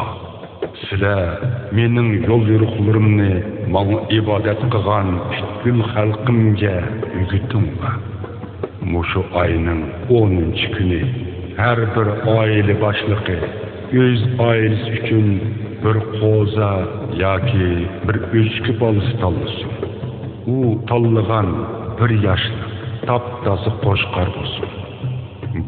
sizlar 0.82 1.24
mening 1.78 2.10
yo'l 2.28 2.44
yo'riqlarimni 2.54 3.32
manga 3.76 4.00
ibodat 4.20 4.62
qilgan 4.74 5.08
butun 5.32 5.78
xalqimga 5.94 6.78
o'rgatinglar. 7.18 7.96
Mushu 8.92 9.22
oyning 9.42 9.82
10 10.20 10.76
kuni 10.76 11.02
har 11.62 11.80
bir 11.96 12.08
oila 12.38 12.76
boshlig'i 12.84 13.38
o'z 14.04 14.22
oilasi 14.50 14.90
uchun 15.00 15.28
bir 15.84 15.98
qo'za 16.20 16.72
yoki 17.24 17.70
bir 18.08 18.18
echki 18.40 18.72
bolasi 18.82 19.14
tanlasin. 19.22 19.72
U 20.56 20.58
tanlagan 20.90 21.50
bir 22.00 22.12
yoshli 22.28 22.64
taptasi 23.08 23.70
qo'shqar 23.84 24.28
bo'lsin. 24.38 24.68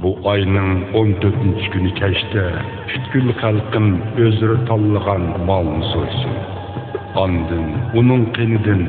Bu 0.02 0.10
oyning 0.32 0.71
14 0.93 1.69
kuni 1.74 1.91
kechda 2.02 2.45
butkul 2.89 3.28
xalqim 3.41 3.88
o'zini 4.26 4.58
tanlagan 4.69 5.24
molni 5.50 5.84
so'ysin. 5.93 6.36
ondin 7.15 7.65
uning 8.00 8.24
qinidan 8.36 8.82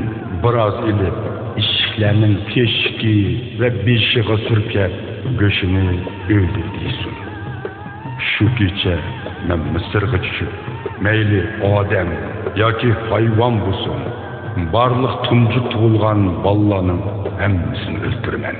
biroz 0.42 0.76
ilib 0.90 1.16
ishiklarning 1.62 2.36
teshigi 2.52 3.18
va 3.60 3.68
beshig'i 3.86 4.36
surkab 4.46 4.92
go'shini 5.40 5.86
o'ldirdisin. 6.34 7.14
Shu 8.30 8.46
kecha 8.58 8.94
men 9.48 9.60
Misrga 9.74 10.18
tushib, 10.24 10.52
Məyli 11.02 11.40
o 11.66 11.68
adam, 11.82 12.08
ya 12.56 12.68
ki 12.78 12.88
hayvan 13.10 13.54
bulsun. 13.60 14.00
Barlıq 14.72 15.14
tuncu 15.26 15.60
tuğulğan 15.72 16.22
ballanın 16.44 17.00
həmmisini 17.40 17.98
öldürmən. 18.08 18.58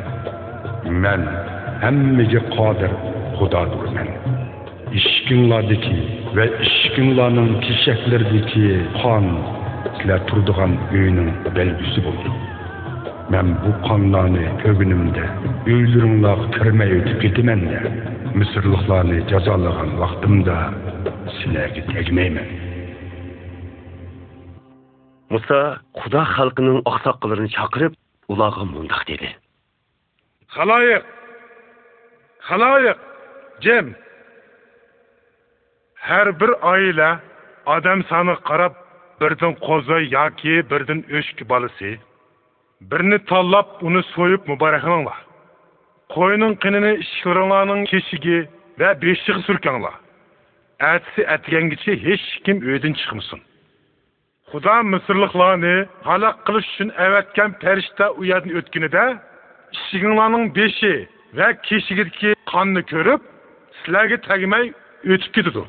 Mən 1.05 1.23
həmmigə 1.85 2.43
qadir 2.55 2.93
xudadır 3.39 3.93
mən. 3.97 4.11
İşkinlardakı 4.99 5.99
və 6.37 6.47
işkinların 6.67 7.51
kişəklərdəki 7.67 8.67
qan 8.99 9.29
sizlər 9.87 10.27
turduğan 10.31 10.75
öyünün 10.93 11.31
belgisi 11.57 12.05
buldu. 12.07 12.33
Mən 13.33 13.55
bu 13.63 13.71
qanlarını 13.87 14.49
kögünümdə, 14.65 15.29
öylürünlər 15.77 16.49
kirməyə 16.57 16.99
ötüb 17.03 17.23
getimən 17.27 17.63
də, 17.71 17.85
Mısırlıqlarını 18.35 19.19
cazalığan 19.31 19.91
vaxtımda 20.01 20.57
сіләгі 21.39 21.83
тәгімеймін. 21.89 22.51
Мұса 25.33 25.59
құда 25.97 26.23
қалқының 26.35 26.83
ұқсақ 26.89 27.23
қылырын 27.23 27.49
шақырып, 27.55 27.95
ұлағы 28.33 28.67
мұндақ 28.69 29.07
деді. 29.09 29.31
Қалайық! 30.53 31.07
Қалайық! 32.49 32.99
Джем! 33.63 33.95
Әр 36.03 36.33
бір 36.37 36.53
айыла 36.67 37.11
адам 37.71 38.03
саны 38.11 38.35
қарап, 38.45 38.77
бірдің 39.23 39.57
қозы, 39.63 40.03
яки, 40.11 40.61
бірдің 40.67 41.05
өшк 41.15 41.45
балысы, 41.47 41.95
бірні 42.91 43.23
таллап, 43.31 43.79
ұны 43.87 44.03
сойып 44.13 44.51
мұбарақыныңла. 44.51 45.15
Қойның 46.13 46.59
қынының 46.61 47.01
шығырыңаның 47.09 47.87
кешіге 47.89 48.43
вә 48.83 48.95
бешіғы 49.01 49.47
сүркенла. 49.47 49.95
Atsi 50.91 51.23
atgangicha 51.35 51.93
hech 52.07 52.27
kim 52.45 52.57
uydan 52.69 52.93
chiqmasin. 53.01 53.41
Xudo 54.51 54.75
Misrliklarni 54.93 55.77
halok 56.09 56.37
qilish 56.47 56.69
uchun 56.73 56.89
avatgan 57.05 57.51
farishta 57.63 58.05
u 58.21 58.23
yerdan 58.31 58.53
o'tganida 58.59 59.05
ishiginglarning 59.77 60.47
beshi 60.59 60.95
va 61.39 61.49
keshigidagi 61.67 62.31
qonni 62.53 62.83
ko'rib, 62.93 63.21
sizlarga 63.79 64.17
tagmay 64.29 64.65
o'tib 65.13 65.33
ketadi. 65.37 65.65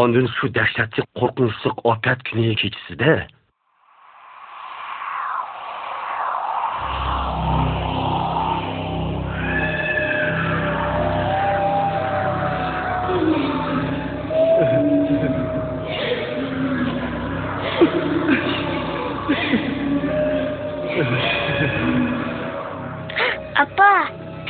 ondan 0.00 0.26
shu 0.36 0.46
dahshatli 0.58 1.02
qo'rqinchli 1.18 1.70
ofat 1.90 2.20
kuni 2.28 2.54
kechisida 2.62 3.12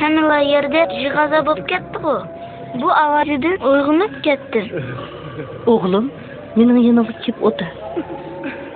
жаңы 0.07 0.23
лагерде 0.23 0.85
жиғаза 1.01 1.41
болып 1.43 1.65
кетті 1.67 1.99
ғой. 1.99 2.19
Бұл 2.79 2.91
аварияден 2.95 3.57
ұйғынып 3.59 4.13
кетті. 4.23 4.61
Оғлым 5.67 6.07
менің 6.55 6.79
яныма 6.79 7.15
кеп 7.25 7.41
отыр 7.43 7.67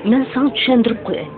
мен 0.04 0.26
саң 0.34 0.50
түсіндіріп 0.58 1.06
қояйын. 1.08 1.32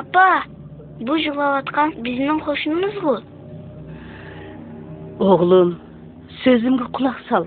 Апа 0.00 0.26
бұл 1.04 1.20
жылап 1.20 1.60
жатқан 1.60 1.94
біздің 2.00 2.42
қошымыз 2.48 3.00
ғой. 3.04 3.22
Оғылым, 5.24 5.70
сөзімгі 6.42 6.86
құлақ 6.96 7.20
сал. 7.28 7.44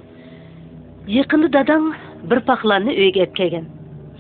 Еқынды 1.06 1.50
дадаң 1.54 1.92
бір 2.30 2.40
пақыланы 2.48 2.94
өйге 3.04 3.28
әпкеген. 3.28 3.68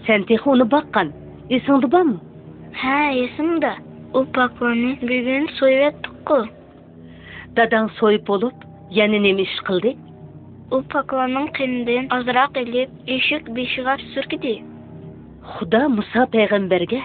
Сән 0.05 0.25
текі 0.29 0.51
оны 0.51 0.67
баққан. 0.69 1.09
Есіңді 1.49 1.89
ба 1.89 2.01
мұ? 2.05 2.17
Ха, 2.77 2.97
есімді. 3.17 3.71
О 4.13 4.21
пақыланы 4.35 4.91
бүгін 5.01 5.47
сойып 5.57 5.87
әттік 5.87 6.19
қо. 6.29 6.37
Дадаң 7.57 7.89
сойып 7.97 8.29
олып, 8.29 8.67
яны 8.93 9.23
немі 9.25 9.47
іш 9.47 9.55
қылды? 9.65 9.95
О 10.69 10.83
пақыланың 10.93 11.49
қиндейін 11.57 12.11
азырақ 12.13 12.59
әліп, 12.61 12.93
ешік 13.07 13.49
бешіға 13.57 13.97
сүр. 14.11 14.27
Худа 15.55 15.87
Мұса 15.89 16.27
пәғамберге 16.29 17.01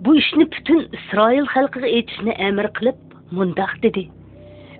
бұ 0.00 0.16
ішіні 0.16 0.48
бүтін 0.54 0.86
Исраил 0.96 1.50
халқығы 1.50 1.92
етшіні 2.00 2.38
әмір 2.48 2.70
қылып, 2.78 3.04
мұндақ 3.34 3.76
деді. 3.82 4.06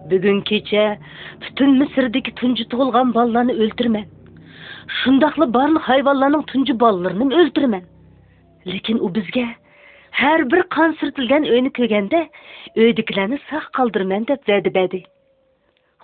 Bugun 0.08 0.40
kecha 0.40 0.98
butun 1.40 1.78
Misrdagi 1.80 2.34
tunji 2.34 2.64
tug'ilgan 2.72 3.14
bolalarni 3.14 3.54
o'ldirman. 3.62 4.06
Shundaqla 4.98 5.46
barliq 5.56 5.84
hayvonlarning 5.90 6.44
tunji 6.50 6.74
bolalarini 6.82 7.34
o'ldirman. 7.40 7.84
Lekin 8.66 8.98
u 8.98 9.14
bizga 9.14 9.46
har 10.20 10.40
bir 10.52 10.62
qon 10.76 10.96
sirtilgan 11.00 11.44
uyni 11.52 11.70
ko'rganda 11.78 12.20
uydagilarni 12.76 13.38
sog' 13.50 13.68
qoldirman 13.76 14.26
deb 14.30 14.40
va'da 14.48 14.74
berdi. 14.78 15.00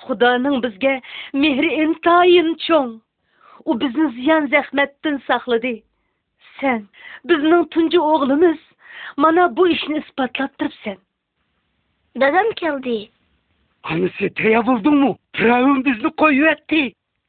Xudoning 0.04 0.56
bizga 0.64 0.94
mehri 1.42 1.70
intoyin 1.84 2.54
cho'ng. 2.66 2.92
U 3.68 3.80
bizni 3.80 4.06
ziyon 4.18 4.46
zahmatdan 4.54 5.16
saqladi. 5.28 5.74
Sen 6.60 6.80
bizning 7.28 7.64
tunji 7.72 8.00
o'g'limiz 8.12 8.60
mana 9.16 9.56
bu 9.56 9.68
ishni 9.68 9.98
isbotlab 10.02 10.52
turibsan. 10.58 10.98
Dadam 12.20 12.48
keldi 12.62 12.98
анысы 13.92 14.30
тая 14.38 14.62
болдыңмы 14.66 15.14
правым 15.38 15.82
бізді 15.86 16.12
қою 16.20 16.48
әтті 16.52 16.82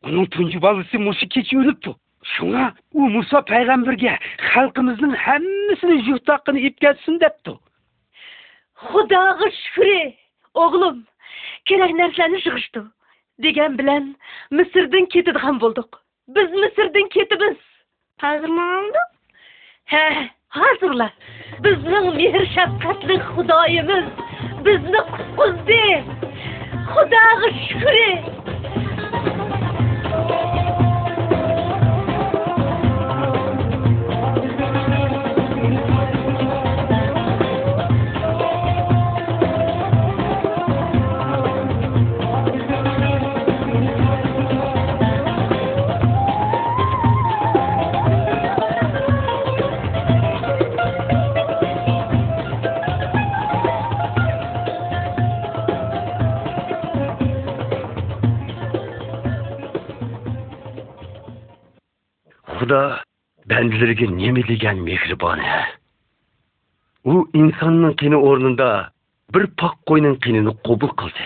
оның 0.07 0.29
түнжі 0.35 0.61
балысы 0.63 1.01
мұшы 1.01 1.27
кече 1.33 1.57
өліпті 1.61 1.93
шуңа 2.35 2.69
у 2.93 3.09
мұса 3.13 3.43
пайғамбірге 3.49 4.15
халқымыздың 4.53 5.15
әммісінің 5.35 6.03
жұқтақын 6.09 6.61
епкәтсін 6.69 7.19
депті 7.23 7.57
құдағы 8.91 9.51
шүкіре 9.59 9.99
оғлым 10.65 11.03
керек 11.69 11.93
нәрселерді 11.99 12.43
жығышты 12.45 12.85
деген 13.45 13.77
білән 13.79 14.09
мысырдың 14.59 15.11
кетідіған 15.13 15.61
болдық 15.63 16.01
біз 16.37 16.57
мүсірдің 16.63 17.13
кетібіз 17.13 17.61
қазір 18.23 18.51
маңды 18.53 19.05
Хә, 19.87 20.29
hazırla. 20.49 21.11
Bizning 21.63 22.07
mehr 22.15 22.45
shafqatli 22.55 23.15
Xudoyimiz 23.29 24.05
bizni. 24.65 25.01
خدا 26.87 27.23
رو 27.41 27.49
شکره 27.69 28.23
Құда 62.67 62.99
бәнділерге 63.47 64.07
bendilerge 64.07 64.07
деген 64.07 64.47
degen 64.47 64.77
mehribane. 64.77 65.65
U 67.05 67.29
insanın 67.33 67.93
орнында 68.15 68.89
бір 69.33 69.43
bir 69.43 69.47
pak 69.57 69.85
koyunun 69.85 70.15
kinini 70.15 70.51
qobul 70.65 70.91
qildi. 70.99 71.23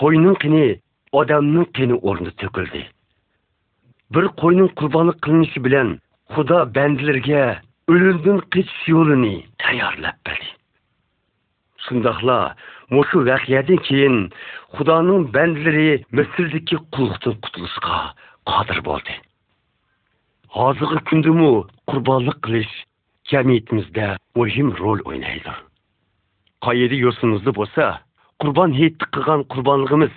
Qoyunun 0.00 0.34
kini 0.34 0.80
odamning 1.12 1.68
kini 1.76 1.94
o'rni 1.94 2.30
tökildi. 2.30 2.82
Bir 4.10 4.26
qo'yning 4.42 4.70
qutulishga. 18.46 19.25
Hozirgi 20.58 21.00
kundamu 21.08 21.50
qurbonlik 21.90 22.38
qilish 22.44 22.74
jamiyatimizda 23.30 24.06
muhim 24.38 24.68
rol 24.80 25.00
o'ynaydi. 25.08 25.52
Qoyida 26.64 26.96
yurtimizda 27.04 27.52
bo'lsa 27.58 27.84
qurbon 28.40 28.70
hayiti 28.78 29.04
qilgan 29.14 29.42
qurbonligimiz 29.52 30.14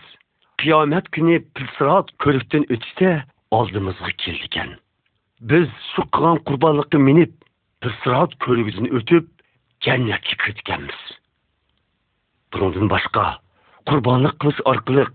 qiyomat 0.62 1.06
kuni 1.16 1.36
pilsirot 1.56 2.08
ko'rikdan 2.24 2.64
o'tishda 2.74 3.12
oldimizga 3.58 4.12
keldikan 4.24 4.70
biz 5.50 5.68
shu 5.92 6.02
qilgan 6.14 6.38
qurbonlikqa 6.48 6.98
minib 7.10 7.32
pilsirot 7.82 8.32
ko'rigidan 8.46 8.88
o'tib 8.98 9.26
jannatga 9.86 10.36
kiritganmiz 10.42 11.00
bundan 12.54 12.88
boshqa 12.94 13.26
qurbonlik 13.90 14.36
qilish 14.42 14.62
orqali 14.72 15.06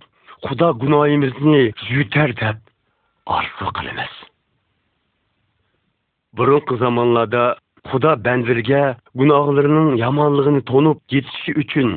xudo 0.46 0.68
gunoyimizni 0.82 1.62
yutar 1.94 2.30
deb 2.42 2.56
orzu 3.36 3.66
qilamiz. 3.76 4.14
Burungi 6.36 6.74
zamonlarda 6.82 7.44
xudo 7.90 8.12
bandlarga 8.26 8.82
gunohlarining 9.20 9.90
yomonligini 10.04 10.62
to'nib 10.70 10.98
yetishi 11.14 11.52
uchun 11.62 11.88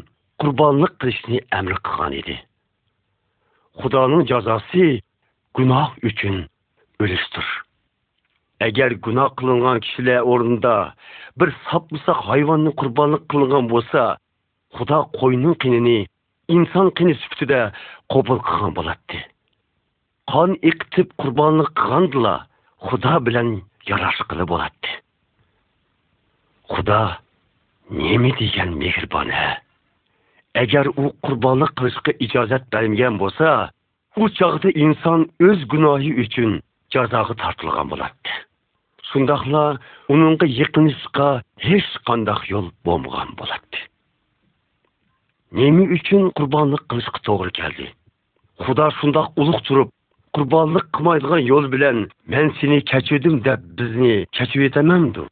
qurbonlik 0.41 0.93
qilishni 1.01 1.37
amr 1.59 1.73
qilgan 1.85 2.13
edi. 2.21 2.35
Xudoning 3.79 4.23
jazosi 4.31 4.85
gunoh 5.57 5.89
uchun 6.09 6.35
o'lishdir 7.03 7.47
agar 8.67 8.91
gunoh 9.05 9.29
qilingan 9.37 9.77
kishilar 9.85 10.19
o'rnida 10.31 10.75
bir 11.39 11.49
sopmisoq 11.69 12.19
hayvonni 12.29 12.71
qurbonlik 12.79 13.23
qilingan 13.31 13.65
bo'lsa 13.73 14.01
xudo 14.77 14.99
qo'yning 15.19 15.55
qinini 15.63 15.99
inson 16.55 16.87
qini 16.97 17.13
sifatida 17.21 17.61
qabul 18.13 18.39
qilgan 18.47 18.71
bo'ladi 18.77 19.19
qon 20.31 20.51
iqtib 20.71 21.07
qurbonlik 21.21 21.69
qilgandilar 21.79 22.37
xudo 22.87 23.13
bilan 23.27 23.49
yarashqili 23.89 24.45
bo'ladi 24.51 24.91
xudo 26.73 27.01
nima 27.89 28.31
degan 28.39 28.69
mehribon 28.81 29.29
ha? 29.37 29.49
Agar 30.63 30.85
u 31.01 31.03
qurbonlik 31.25 31.71
qilishga 31.77 32.11
ijozat 32.25 32.63
bermagan 32.73 33.15
bo'lsa 33.21 33.49
u 34.21 34.23
chog'da 34.37 34.69
inson 34.85 35.19
o'z 35.47 35.59
gunohi 35.71 36.11
uchun 36.23 36.51
jazoga 36.93 37.33
tortilgan 37.41 37.87
bo'ladi 37.91 38.31
shundoqla 39.09 39.63
uningga 40.13 40.47
yiqinishga 40.59 41.29
hech 41.67 41.91
qanday 42.07 42.41
yo'l 42.53 42.67
bo'lmagan 42.85 43.29
bo'ladi 43.39 43.79
nima 45.59 45.83
uchun 45.97 46.23
qurbonlik 46.37 46.83
qilishga 46.89 47.19
to'g'ri 47.27 47.51
keldi? 47.59 47.87
Xudo 48.65 48.87
shundoq 48.99 49.27
ulug' 49.41 49.61
turib 49.67 49.89
qurbonlik 50.37 50.87
qilmaydigan 50.95 51.41
yo'l 51.51 51.65
bilan 51.73 51.97
men 52.33 52.53
seni 52.59 52.77
kechirdim 52.91 53.35
deb 53.47 53.61
bizni 53.77 54.13
kechirvetamandu 54.37 55.23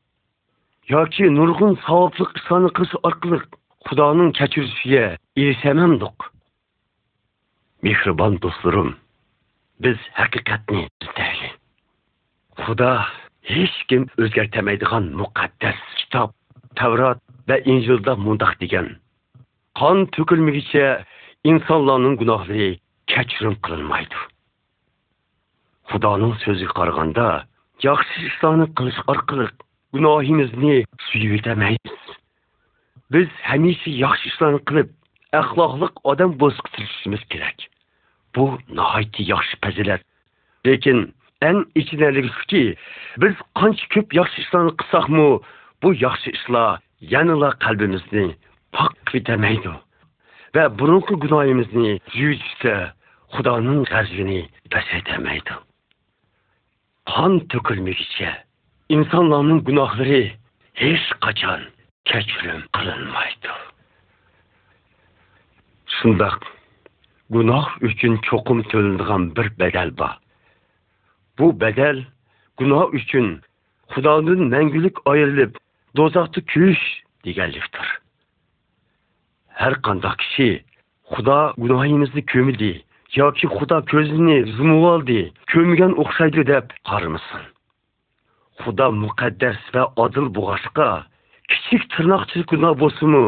yoki 0.96 1.26
nurg'un 1.38 1.74
savobli 1.86 2.26
ishlarni 2.40 2.70
qilish 2.76 2.96
orqali 3.08 3.38
xudoning 3.88 4.32
kechirishiga 4.40 5.06
erishamamdiq 5.42 6.18
mehribon 7.86 8.34
do'stlarim 8.44 8.90
biz 9.84 10.00
haqiqatni 10.20 10.82
izlaylik 11.04 11.56
xudo 12.64 12.92
hech 13.54 13.78
kim 13.90 14.04
o'zgartirmaydigan 14.22 15.06
muqaddas 15.22 15.80
kitob 16.00 16.30
tavrot 16.80 17.20
va 17.50 17.58
injilda 17.72 18.14
mundoq 18.26 18.54
degan 18.64 18.88
qon 19.80 19.98
to'kilmagicha 20.16 20.88
insonlarning 21.52 22.16
gunohlari 22.22 22.70
kechirim 23.12 23.56
qilinmaydi. 23.66 24.18
Xudoning 25.92 26.34
so'ziga 26.44 26.74
qaraganda 26.80 27.28
yaxshi 27.88 28.18
ishlarni 28.30 28.68
qilish 28.78 29.00
orqali 29.12 29.48
gunohimizni 29.96 30.76
suyib 31.08 31.32
yetamaymiz 31.38 32.02
biz 33.14 33.28
hamisha 33.50 33.92
yaxshi 34.06 34.26
ishlarni 34.32 34.62
qilib 34.68 34.90
axloqli 35.42 35.88
odam 36.12 36.32
bo'lishga 36.42 36.70
tirishishimiz 36.76 37.24
kerak. 37.32 37.58
Bu 38.36 38.44
nihoyatda 38.78 39.22
yaxshi 39.34 39.56
fazilat. 39.64 40.02
Lekin 40.68 41.00
eng 41.50 41.60
ichinarligi 41.82 42.32
shuki 42.40 42.64
biz 43.22 43.36
qancha 43.60 43.86
ko'p 43.94 44.08
yaxshi 44.20 44.38
ishlarni 44.44 44.74
qilsakmi 44.80 45.28
bu 45.82 45.90
yaxshi 46.06 46.30
ishlar 46.38 46.70
yanala 47.14 47.50
qalbimizni 47.66 48.26
pok 48.76 49.16
etamaydi. 49.20 49.74
Va 50.56 50.64
burungi 50.80 51.14
gunohimizni 51.24 51.92
yuvishda 52.20 52.76
xudoning 53.34 53.82
g'azabini 53.92 54.42
pasaytirmaydi. 54.74 55.54
қан 57.10 57.40
төкілмекше 57.54 58.32
инсанларның 58.94 59.62
гүнахлары 59.68 60.22
еш 60.90 61.06
қачан 61.24 61.66
кәчірім 62.10 62.66
қылынмайды. 62.76 63.54
Шындақ, 65.98 66.46
үшін 67.88 68.20
чоқым 68.28 68.62
төліндіған 68.70 69.32
бір 69.38 69.52
бәдәл 69.58 69.94
ба. 69.98 70.16
Бұ 71.38 71.52
бәдәл 71.62 72.04
гүнах 72.60 72.94
үшін 73.00 73.38
Құданың 73.94 74.50
мәңгілік 74.50 75.04
айырлып, 75.06 75.60
дозақты 75.94 76.42
күйіш 76.50 76.82
дегәліктір. 77.24 77.90
Әр 79.62 79.78
қандақ 79.86 80.18
кіші, 80.24 80.48
Құда 81.14 81.54
гүнахымызды 81.62 82.24
көмілдей, 82.26 82.80
yoki 83.22 83.46
xudo 83.56 83.78
ko'zini 83.92 84.38
yumib 84.58 84.84
oldi 84.94 85.20
ko'mgan 85.52 85.92
o'xshaydi 86.04 86.42
deb 86.52 86.66
qaramasin 86.90 87.44
xudo 88.62 88.88
muqaddas 89.04 89.60
va 89.74 89.84
odil 90.04 90.28
bo'lg'achqa 90.36 90.90
kichik 91.50 91.82
tirnoqchilik 91.94 92.48
gunoh 92.54 92.74
bo'lsinmi 92.84 93.26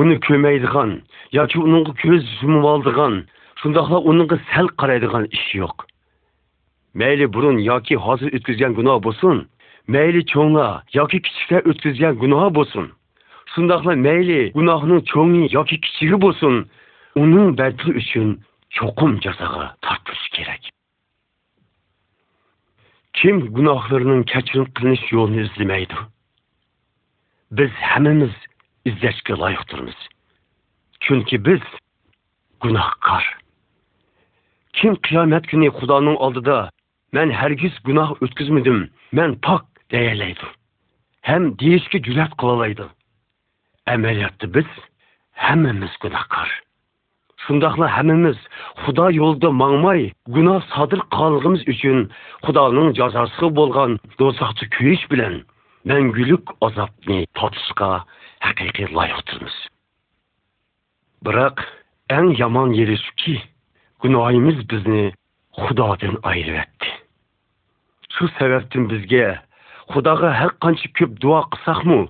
uni 0.00 0.16
ko'maydigan 0.26 0.90
yoki 1.38 1.58
uning 1.66 1.84
ko'z 2.02 2.24
yumib 2.42 2.64
oldigan 2.72 3.14
shundoqla 3.60 3.98
uningga 4.10 4.36
sal 4.50 4.66
qaraydigan 4.80 5.24
ish 5.36 5.48
yo'q. 5.60 5.76
Mayli 7.00 7.26
burun 7.34 7.58
yoki 7.70 7.94
hozir 8.04 8.28
o'tkazgan 8.36 8.72
gunoh 8.78 8.98
bo'lsin 9.06 9.36
mayli 9.94 10.22
cho'nglar 10.32 10.72
yoki 10.98 11.18
kichiklar 11.26 11.62
o'tkazgan 11.70 12.14
gunoh 12.22 12.44
bo'lsin. 12.58 12.84
Shundoqla 13.52 13.92
mayli 14.06 14.40
gunohning 14.58 15.00
cho'ngi 15.12 15.42
yoki 15.56 15.76
kichigi 15.84 16.16
bo'lsin 16.24 16.54
uning 17.22 17.48
badli 17.60 17.90
uchun 18.02 18.28
çokum 18.70 19.20
cazağı 19.20 19.76
tartış 19.80 20.30
gerek. 20.32 20.70
Kim 23.12 23.54
günahlarının 23.54 24.22
keçin 24.22 24.64
kılınış 24.64 25.12
yolunu 25.12 25.40
izlemeydi? 25.40 25.94
Biz 27.50 27.70
hemimiz 27.70 28.30
izleşke 28.84 29.32
layıktırmız. 29.32 29.94
Çünkü 31.00 31.44
biz 31.44 31.60
günahkar. 32.62 33.38
Kim 34.72 34.96
kıyamet 34.96 35.48
günü 35.48 35.70
Kudanın 35.70 36.14
Xudanın 36.14 36.16
aldıda 36.16 36.70
mən 37.12 37.32
hərgiz 37.34 37.74
günah 37.84 38.12
ötküzmedim, 38.22 38.90
mən 39.12 39.40
pak 39.42 39.64
deyələydi. 39.90 40.46
Hem 41.20 41.58
deyişki 41.58 41.98
cürət 42.06 42.36
qılalaydı. 42.38 42.86
Əməliyyatdı 43.86 44.54
biz, 44.54 44.70
hemimiz 45.32 45.90
günahkar. 46.02 46.62
Shundoqla 47.44 47.86
hammamiz 47.96 48.38
xudo 48.82 49.06
yo'lida 49.20 49.50
mangmay 49.62 50.00
gunoh 50.34 50.60
sodir 50.74 51.00
qilganligimiz 51.14 51.62
uchun 51.72 51.98
xudoning 52.44 52.88
jazosi 53.00 53.46
bo'lgan 53.58 53.90
do'zaxda 54.20 54.64
kuyish 54.74 55.04
bilan 55.12 55.34
mangulik 55.90 56.44
azobni 56.66 57.20
totishga 57.38 57.90
haqiqiy 58.46 58.88
loyiqdirmiz 58.96 59.56
biroq 61.24 61.58
eng 62.16 62.28
yomon 62.42 62.68
yeri 62.80 62.96
shuki 63.04 63.36
gunohimiz 64.02 64.58
bizni 64.70 65.04
xudodan 65.62 66.14
ayryapti 66.30 66.90
shu 68.14 68.24
sababdan 68.38 68.84
bizga 68.90 69.26
xudoga 69.92 70.30
har 70.40 70.52
qancha 70.62 70.88
ko'p 70.98 71.12
duo 71.22 71.40
qilsakmi 71.52 72.00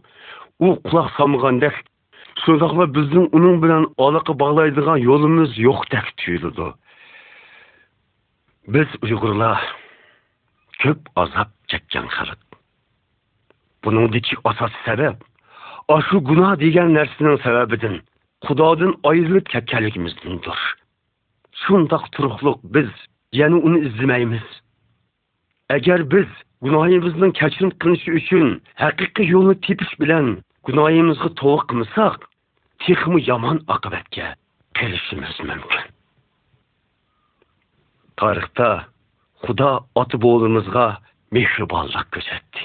u 0.67 0.69
quloq 0.87 1.09
solmagandek 1.17 1.77
shundoqla 2.43 2.85
bizning 2.97 3.27
uning 3.37 3.57
bilan 3.63 3.85
aloqa 4.05 4.33
bog'laydigan 4.43 4.99
yo'limiz 5.09 5.51
yo'qdek 5.67 6.07
tuyuladi 6.21 6.69
biz 8.75 8.89
uyg'urlar 9.05 9.59
ko'p 10.83 11.01
azob 11.23 11.51
chekkan 11.71 12.07
xalq 12.17 12.41
buningdiki 13.85 14.35
asosiy 14.51 14.83
sabab 14.89 15.17
shu 16.09 16.17
gunoh 16.29 16.53
degan 16.65 16.89
narsaning 16.99 17.39
sababidan 17.47 17.97
xudodan 18.47 18.93
ayrilib 19.11 19.47
ketganligimizdandir 19.53 20.59
shundoq 21.63 22.05
turuqliq 22.15 22.59
biz 22.75 22.91
yana 23.41 23.59
uni 23.67 23.79
izlamaymiz 23.89 24.47
agar 25.77 26.01
biz 26.15 26.29
gunohimizning 26.65 27.33
kechirim 27.41 27.71
qilinishi 27.81 28.11
uchun 28.21 28.47
haqiqiy 28.83 29.27
yo'lni 29.35 29.55
tepish 29.67 29.95
bilan 30.03 30.27
gunohimizga 30.67 31.31
to'g'ri 31.41 31.65
qilmasak 31.69 32.19
texmi 32.85 33.21
yomon 33.31 33.59
oqibatga 33.75 34.27
kelishimiz 34.77 35.37
mumkin 35.49 35.87
tarixda 38.21 38.69
xudo 39.45 39.71
ota 40.01 40.17
bo'g'limizga 40.25 40.87
mehribonlik 41.37 42.07
ko'rsatdi 42.15 42.63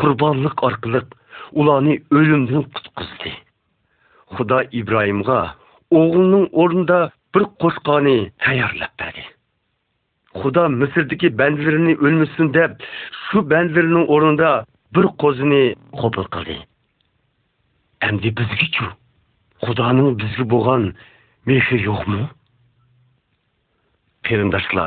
qurbonlik 0.00 0.56
orqali 0.68 1.00
ularni 1.60 1.94
o'limdan 2.18 2.64
qutqizdi 2.74 3.32
xudo 4.36 4.58
ibrohimga 4.80 5.40
o'g'lining 6.00 6.46
o'rnida 6.62 7.00
bir 7.34 7.44
qo'shqoni 7.62 8.16
tayyorlab 8.44 8.92
berdi 9.00 9.24
xudo 10.40 10.64
misrdagi 10.80 11.28
bandlarini 11.40 11.94
o'lmasin 12.04 12.46
deb 12.58 12.70
shu 13.24 13.38
bandlarning 13.52 14.06
o'rnida 14.14 14.52
bir 14.94 15.06
qo'zini 15.22 15.64
qabul 16.00 16.26
qildi 16.34 16.58
endi 18.08 18.28
Құданың 19.62 20.16
бізге 20.18 20.44
болған 20.50 20.88
меші 21.46 21.78
жоқ 21.84 22.08
мұ? 22.10 22.24
Періндашла, 24.26 24.86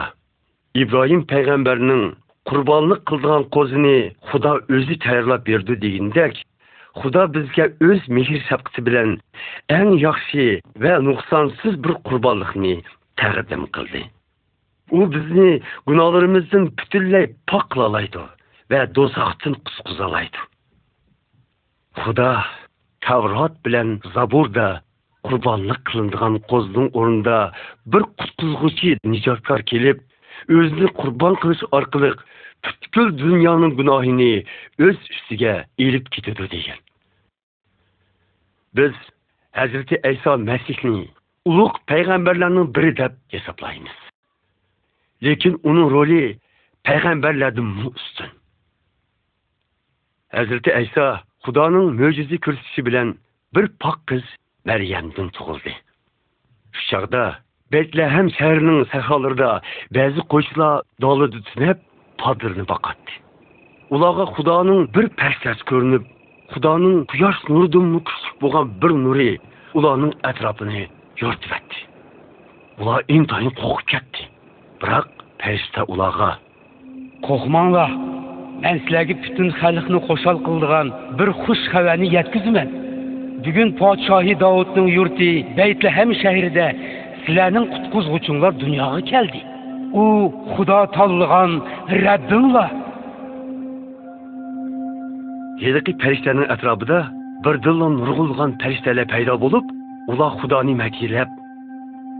Ибраим 0.75 1.23
пәйғамбәрінің 1.30 2.03
құрбалынық 2.49 3.06
қылдыған 3.08 3.47
қозыны 3.53 3.95
Құда 4.32 4.58
өзі 4.67 4.97
тәйірлап 5.06 5.45
берді 5.47 5.77
дегендек, 5.80 6.36
Құда 6.97 7.27
бізге 7.32 7.69
өз 7.86 8.06
мехір 8.10 8.43
сәпкіті 8.49 8.84
білен 8.88 9.15
әң 9.69 9.95
яқшы 10.01 10.60
вә 10.82 10.97
нұқсансыз 11.06 11.77
бір 11.86 11.99
құрбалықны 12.08 12.80
тәғірдім 13.21 13.67
қылды. 13.75 14.03
О 14.89 15.06
бізіні 15.13 15.62
күналарымыздың 15.86 16.71
бүтінләй 16.80 17.30
пақ 17.51 17.69
қылалайды 17.75 18.23
вә 18.73 18.86
дозақтың 18.97 19.60
құсқызалайды. 19.67 20.41
Құда 22.01 22.32
tavrot 23.07 23.53
bilan 23.65 23.89
zaburda 24.15 24.67
qurbonlik 25.27 25.79
qilingan 25.89 26.33
qo'zning 26.51 26.87
o'rnida 26.99 27.37
bir 27.91 28.03
qutqizg'uchi 28.19 28.89
nijotkor 29.13 29.61
kelib 29.71 29.99
o'zini 30.57 30.89
qurbon 30.99 31.33
qilish 31.41 31.63
orqali 31.77 32.11
butkul 32.63 33.07
dunyoning 33.23 33.73
gunohini 33.79 34.33
o'z 34.87 34.97
ustiga 35.15 35.53
ilib 35.85 36.05
ketadi 36.13 36.45
degan. 36.55 36.79
Biz 38.77 38.95
hazrati 39.59 39.95
ayso 40.09 40.31
masihni 40.49 41.07
ulug' 41.49 41.77
payg'ambarlarning 41.91 42.67
biri 42.75 42.91
deb 43.01 43.13
hisoblaymiz. 43.33 43.97
Lekin 45.25 45.53
uning 45.69 45.87
roli 45.95 46.23
payg'ambarlardan 46.87 47.69
ustun. 47.89 48.31
Hazrati 50.37 50.75
ayso 50.81 51.05
Xudanın 51.47 51.93
möcizi 51.95 52.38
kürsüsü 52.43 52.81
bilən 52.83 53.13
bir 53.55 53.69
pak 53.79 54.01
qız 54.10 54.23
Məryəmdən 54.67 55.29
doğuldu. 55.38 55.71
Şu 56.75 56.81
çağda 56.89 57.21
Betləhem 57.71 58.27
şəhərinin 58.36 58.83
səhalarında 58.91 59.62
bəzi 59.95 60.25
qoçlar 60.33 60.83
dalı 61.01 61.29
tütünəb 61.36 61.79
padırını 62.19 62.65
baqatdı. 62.67 63.13
Ulağa 63.95 64.25
Xudanın 64.36 64.89
bir 64.95 65.07
pərsəs 65.21 65.63
görünüb, 65.71 66.03
Xudanın 66.51 67.05
quyaş 67.05 67.39
nurudunmu 67.49 68.03
küçük 68.03 68.41
boğan 68.41 68.67
bir 68.81 68.91
nuri 69.03 69.39
ulanın 69.73 70.12
ətrafını 70.31 70.83
yörtüb 71.21 71.51
etdi. 71.57 71.77
Ula 72.79 72.97
intayın 73.07 73.55
qoxub 73.62 73.88
getdi. 73.93 74.27
Bıraq 74.81 75.07
pəştə 75.39 75.88
ulağa. 75.88 76.33
Qoxmanlar, 77.23 77.91
man 78.63 78.75
sizlarga 78.83 79.13
butun 79.23 79.47
xalqni 79.61 79.99
xushal 80.07 80.37
qildigan 80.47 80.87
bir 81.19 81.29
xush 81.43 81.63
xabarni 81.73 82.07
yetkazman 82.17 82.69
bugun 83.45 83.69
podshohi 83.81 84.33
dovudning 84.43 84.87
yurti 84.97 85.29
baytlahem 85.59 86.09
shahrida 86.21 86.67
sizlarning 87.23 87.65
qutqizg'uchinglar 87.73 88.51
dunyoga 88.63 89.01
keldi 89.11 89.39
u 90.01 90.03
xudo 90.53 90.79
tanlagan 90.95 91.51
rabbinglar 92.05 92.71
heliqi 95.63 95.91
farishtaning 96.01 96.47
atrofida 96.55 96.99
birdilla 97.45 97.87
nurg'ulg'an 97.99 98.51
farishtalar 98.61 99.05
paydo 99.13 99.35
bo'lib 99.43 99.65
ular 100.11 100.31
xudoni 100.41 100.75
makilab 100.83 101.29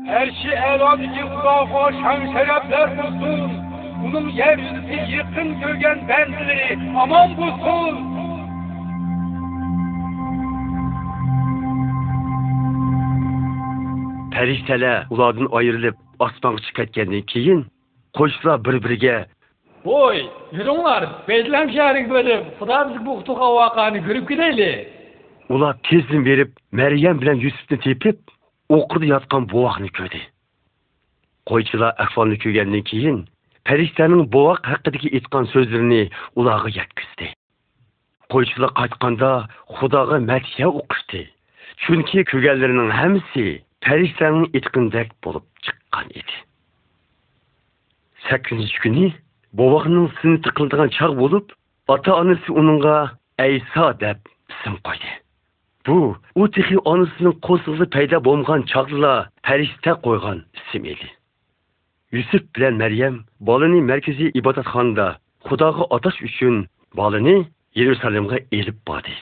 Her 0.08 0.28
şey 0.42 0.52
eradaki 0.52 1.24
Allah'a 1.24 1.92
şan 1.92 2.22
şerefler 2.34 2.98
bulsun. 2.98 3.67
Bunun 4.04 4.30
yeryüzü 4.30 5.12
yıkkın 5.12 5.60
gölgen 5.60 6.08
benzileri 6.08 6.78
aman 6.98 7.38
bu 7.38 7.46
son. 7.64 8.18
Periştele 14.32 15.04
ulardan 15.10 15.48
ayrılıp 15.52 15.96
asmak 16.20 16.64
çıkartkenliği 16.64 17.26
keyin 17.26 17.66
koşla 18.14 18.66
birbirge. 18.66 19.26
Boy, 19.86 20.26
yürünglar, 20.52 21.10
Bezlem 21.28 21.72
şehrini 21.72 22.10
görüp, 22.10 22.46
Sıra 22.60 22.90
bizi 22.90 23.06
bu 23.06 23.18
kutuğa 23.18 23.56
vakanı 23.56 23.98
görüp 23.98 24.30
gideyli. 24.30 24.90
Ular 25.50 25.78
tezin 25.84 26.26
verip, 26.26 26.52
Meryem 26.72 27.22
bilen 27.22 27.36
Yusuf'ni 27.36 27.80
tepip, 27.80 28.20
okurda 28.70 29.06
yatkan 29.06 29.50
buvakını 29.50 29.88
köydü. 29.88 30.18
Koyçılar 31.46 31.96
ahvalını 31.98 32.38
köygenliği 32.38 32.84
keyin, 32.84 33.26
Периштәнең 33.68 34.30
бовак 34.32 34.64
хакыдагы 34.64 35.12
әйткән 35.18 35.50
сүзләрен 35.52 36.14
уларга 36.40 36.72
яткызды. 36.72 37.34
Койчылар 38.32 38.72
кайтканда 38.80 39.32
Худага 39.68 40.22
мәтхә 40.24 40.70
укышты. 40.72 41.26
Чөнки 41.84 42.24
күгәнләрнең 42.32 42.94
һәммәсе 42.96 43.46
периштәнең 43.84 44.50
әйткәндәк 44.56 45.12
булып 45.24 45.46
чыккан 45.68 46.08
иде. 46.16 46.40
8 48.32 48.80
көне 48.84 49.12
бовакның 49.54 50.10
сыны 50.22 50.40
тыкылдыган 50.48 50.90
чак 50.96 51.16
булып, 51.20 51.52
ата-анасы 51.88 52.52
уныңга 52.52 52.98
Әйса 53.38 53.92
дип 54.00 54.32
исем 54.50 54.80
койды. 54.82 55.12
Бу 55.86 56.16
у 56.36 56.48
тихи 56.48 56.80
анысының 56.90 57.38
косылы 57.46 57.86
пайда 57.94 58.18
болған 58.24 58.66
чаглыла 58.72 59.30
пәриштә 59.46 59.94
койган 60.02 60.42
исем 60.58 60.88
иде. 60.90 61.12
Yusuf 62.16 62.44
bilan 62.56 62.76
maryam 62.84 63.16
bolani 63.48 63.80
markaziy 63.92 64.30
ibodatxonada 64.40 65.08
xudoga 65.48 65.84
otash 65.96 66.20
uchun 66.30 66.56
bolani 67.00 67.36
yerusalimga 67.80 68.38
elib 68.60 68.78
bordi 68.88 69.14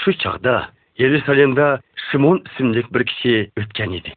shu 0.00 0.10
chog'da 0.22 0.56
yerusalimda 0.98 1.66
shimon 2.10 2.38
ismli 2.48 2.82
bir 2.94 3.02
kishi 3.10 3.34
o'tgan 3.60 3.92
edi. 3.98 4.10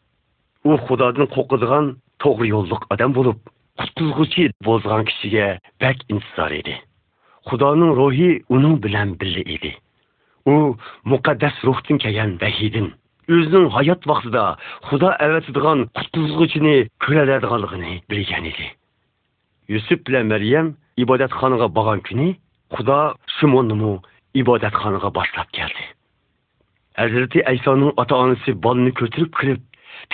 U 0.70 0.72
xudodan 0.86 1.28
qo'rqadigan 1.36 1.86
to'g'ri 2.24 2.48
yo'lliq 2.54 2.82
odam 2.94 3.12
bo'lib 3.18 3.38
qutquzg'uchi 3.80 4.44
bo'lgan 4.68 5.04
kishiga 5.10 5.48
bak 5.82 5.98
intizor 6.14 6.52
edi. 6.62 6.76
Xudoning 7.50 7.92
ruhi 8.00 8.30
uning 8.56 8.76
bilan 8.86 9.10
birga 9.20 9.44
edi. 9.56 9.72
U 10.54 10.56
muqaddas 11.12 11.56
ruhdan 11.68 11.98
kelgan 12.04 12.32
vahidin 12.44 12.88
o'zining 13.38 13.68
hayot 13.78 14.02
vaqtida 14.12 14.44
xudo 14.90 15.10
avatadigan 15.26 15.80
qutquzg'uchini 15.98 16.76
ko'radiganligini 17.04 17.94
bilgan 18.12 18.46
edi. 18.52 18.68
Yusuf 19.74 20.00
bilan 20.08 20.26
maryam 20.34 20.68
ibodatxonaga 21.04 21.68
borgan 21.78 22.00
kuni 22.08 22.30
xudo 22.76 23.00
shimonni 23.38 23.92
ibodatxonaga 24.42 25.10
boshlab 25.18 25.50
keldi. 25.58 25.84
Hazrati 27.02 27.40
aysoning 27.52 27.92
ota 28.02 28.16
onasi 28.24 28.52
bolani 28.66 28.92
ko'tirib 29.00 29.32
kirib 29.40 29.62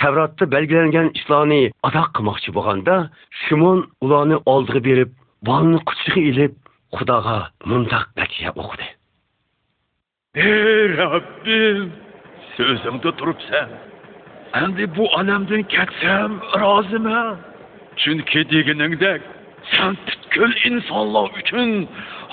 tavrotda 0.00 0.44
belgilangan 0.54 1.08
ishlarni 1.18 1.62
ado 1.88 2.02
qilmoqchi 2.14 2.50
bo'lganda 2.56 2.96
shimon 3.42 3.78
ularni 4.04 4.36
oldiga 4.52 4.80
berib 4.88 5.10
bolani 5.48 5.78
quchog'iga 5.88 6.22
ilib 6.30 6.54
xudoga 6.96 7.38
mundoq 7.70 8.04
batiya 8.18 8.50
o'qidi. 8.60 8.86
Ey 10.46 10.84
rabbim! 11.00 12.07
So'zimda 12.58 13.10
turibsan 13.18 13.68
endi 14.62 14.84
bu 14.96 15.04
olamdan 15.18 15.62
ketsam 15.74 16.30
roziman 16.60 17.36
chunki 18.00 18.40
deganingdek 18.52 19.20
sen 19.72 19.92
butkul 20.06 20.52
insonlar 20.68 21.28
uchun 21.40 21.70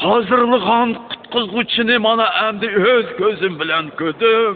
hozirlagan 0.04 0.90
qutqizg'uchini 1.10 1.98
mana 2.08 2.28
endi 2.48 2.68
o'z 2.94 3.08
ko'zim 3.20 3.54
bilan 3.62 3.86
ko'rdim. 4.00 4.56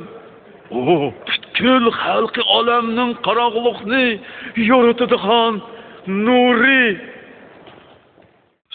U 0.77 0.79
butkul 1.27 1.86
xalqi 2.01 2.41
olamning 2.58 3.12
qorong'ulikni 3.25 4.05
yoritadigan 4.71 5.53
nuri. 6.25 6.86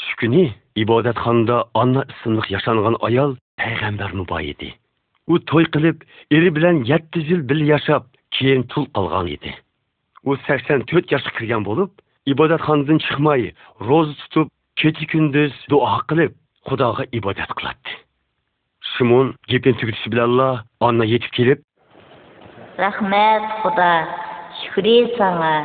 Shu 0.04 0.12
kuni 0.20 0.44
ibodatxonada 0.82 1.58
onna 1.80 2.02
ismli 2.12 2.42
yashangan 2.54 2.96
ayol 3.08 3.30
payg'ambar 3.60 4.10
muboy 4.18 4.44
edi 4.54 4.68
u 5.32 5.34
to'y 5.50 5.66
qilib 5.74 5.98
eri 6.36 6.54
bilan 6.56 6.76
yetti 6.90 7.18
yil 7.28 7.42
birga 7.48 7.66
yashab 7.74 8.04
keyin 8.36 8.62
tul 8.72 8.86
qolgan 8.96 9.26
edi 9.36 9.50
u 10.28 10.36
sakson 10.46 10.80
to'rt 10.90 11.12
yoshga 11.14 11.30
kirgan 11.36 11.62
bo'lib 11.68 11.90
ibodatxonadan 12.32 12.98
chiqmay 13.06 13.42
ro'za 13.88 14.14
tutib 14.22 14.48
kecha 14.80 15.04
kunduz 15.12 15.52
duo 15.70 15.92
qilib 16.10 16.32
xudoga 16.68 17.04
ibodat 17.18 17.50
qiladi 17.58 17.90
shimon 18.92 19.26
gapini 19.50 19.78
tugatishi 19.80 20.08
bilanla 20.12 20.48
anna 20.86 21.04
yetib 21.14 21.32
kelib 21.38 21.60
Rahmet 22.78 23.42
Xuda, 23.62 24.08
şükri 24.62 25.14
sana. 25.18 25.64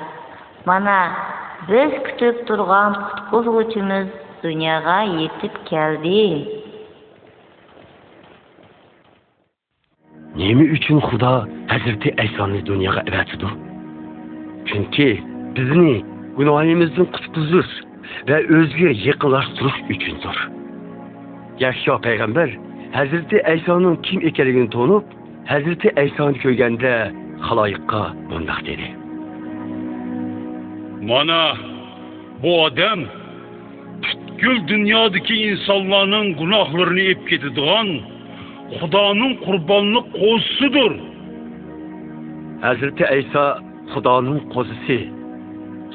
Mana 0.66 1.12
biz 1.70 2.04
kütüp 2.04 2.48
durgan 2.48 2.94
kutquzg'uchimiz 2.94 4.08
dunyoga 4.44 5.02
yetib 5.02 5.56
keldi. 5.66 6.59
Nemi 10.50 10.66
üçün 10.66 10.98
Xuda 10.98 11.32
Həzrəti 11.70 12.10
Əysani 12.24 12.64
dünyaya 12.66 13.04
əvətidir? 13.06 13.52
Çünki 14.70 15.06
bizni 15.60 16.00
günahimizdən 16.40 17.10
qutquzur 17.14 17.70
və 18.32 18.40
özgə 18.58 18.96
yıqılaşdırış 19.04 19.78
üçündür. 19.94 20.42
Yaşa 21.62 22.00
Peyğəmbər 22.08 22.58
Həzrəti 22.98 23.44
Əysanın 23.54 24.02
kim 24.10 24.26
ikənligini 24.32 24.74
tonub, 24.74 25.06
Həzrəti 25.54 25.94
Əysanı 26.02 26.42
görgəndə 26.42 26.98
xalayiqqa 27.46 28.04
bundaq 28.34 28.66
dedi. 28.66 28.90
Mana 31.14 31.44
bu 32.42 32.60
adam 32.66 33.10
bütkül 34.02 34.68
dünyadaki 34.68 35.44
insanların 35.50 36.38
günahlarını 36.40 37.12
ip 37.14 37.30
getidigan 37.30 38.00
Xudoning 38.78 39.34
qurbonlik 39.46 40.06
qo'zisidir. 40.22 40.94
hazrati 42.66 43.04
ayso 43.16 43.44
xudoning 43.92 44.40
qo'zisi 44.54 44.98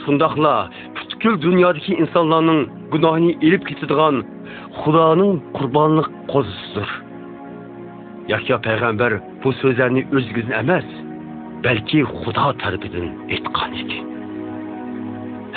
shundoqla 0.03 0.55
butkul 0.97 1.35
dunyodagi 1.47 1.93
insonlarning 2.03 2.63
gunohini 2.93 3.33
ilib 3.47 3.63
ketadigan 3.69 4.17
xudoning 4.81 5.35
qurbonlik 5.57 6.09
qo'zisidir 6.33 6.91
yahyo 8.33 8.57
payg'ambar 8.67 9.13
bu 9.43 9.51
so'zlarni 9.61 10.03
o'zigidan 10.17 10.55
emas 10.63 10.87
balki 11.65 12.01
xudo 12.21 12.47
tarafidan 12.63 13.09
aytgan 13.35 13.73
edi. 13.83 13.99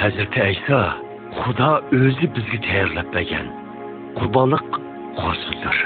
Hazrati 0.02 0.40
ayso 0.50 0.80
xudo 1.40 1.72
o'zi 1.98 2.26
bizga 2.36 2.58
tayyorlab 2.66 3.08
bergan 3.16 3.48
qurbonlik 4.18 4.68
qo'zisidir 5.22 5.78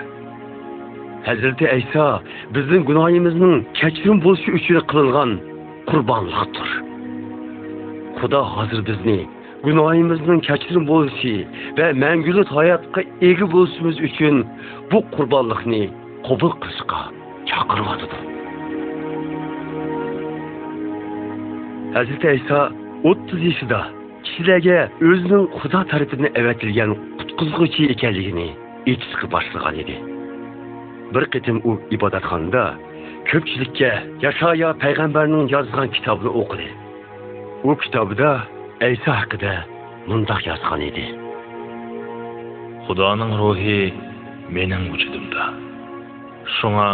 Hazreti 1.25 1.67
İsa 1.77 2.05
біздің 2.55 2.86
күнайымызның 2.88 3.60
кәчірім 3.77 4.23
buluşu 4.23 4.55
үшін 4.57 4.79
қылынған 4.91 5.36
kurbanlıktır. 5.89 6.69
Kuda 8.21 8.58
hazır 8.58 8.85
bizni 8.85 9.27
günahımızın 9.63 10.39
keçirim 10.39 10.87
buluşu 10.87 11.35
ve 11.77 11.93
mengülü 11.93 12.46
hayatka 12.46 13.02
егі 13.21 13.52
buluşumuz 13.52 13.98
үшін 14.08 14.46
bu 14.91 15.12
kurbanlıkni 15.12 15.89
kabul 16.27 16.50
kılışka 16.50 16.98
çakırmadıdır. 17.46 18.21
Hazreti 21.93 22.41
İsa 22.43 22.71
30 23.04 23.43
yaşında 23.43 23.87
kişilerge 24.23 24.89
özünün 25.02 25.46
Kuda 25.46 25.83
tarafından 25.83 26.29
evetilgen 26.35 26.96
kutkuzguçu 27.17 27.83
ikenliğini 27.83 28.50
içki 28.85 30.10
bir 31.13 31.23
qitim 31.33 31.57
u 31.69 31.71
ibodatxonada 31.95 32.65
ko'pchilikka 33.29 33.91
yashaya 34.25 34.69
payg'ambarning 34.83 35.45
yozgan 35.55 35.87
kitobini 35.95 36.31
o'qidi 36.41 36.69
u 37.69 37.71
kitobida 37.83 38.31
ayso 38.87 39.12
haqida 39.19 39.53
mundoq 40.09 40.41
yozgan 40.51 40.81
edi 40.91 41.05
Xudoning 42.85 43.33
ruhi 43.41 43.81
mening 44.55 44.83
vujudimda. 44.91 45.43
Shunga 46.55 46.89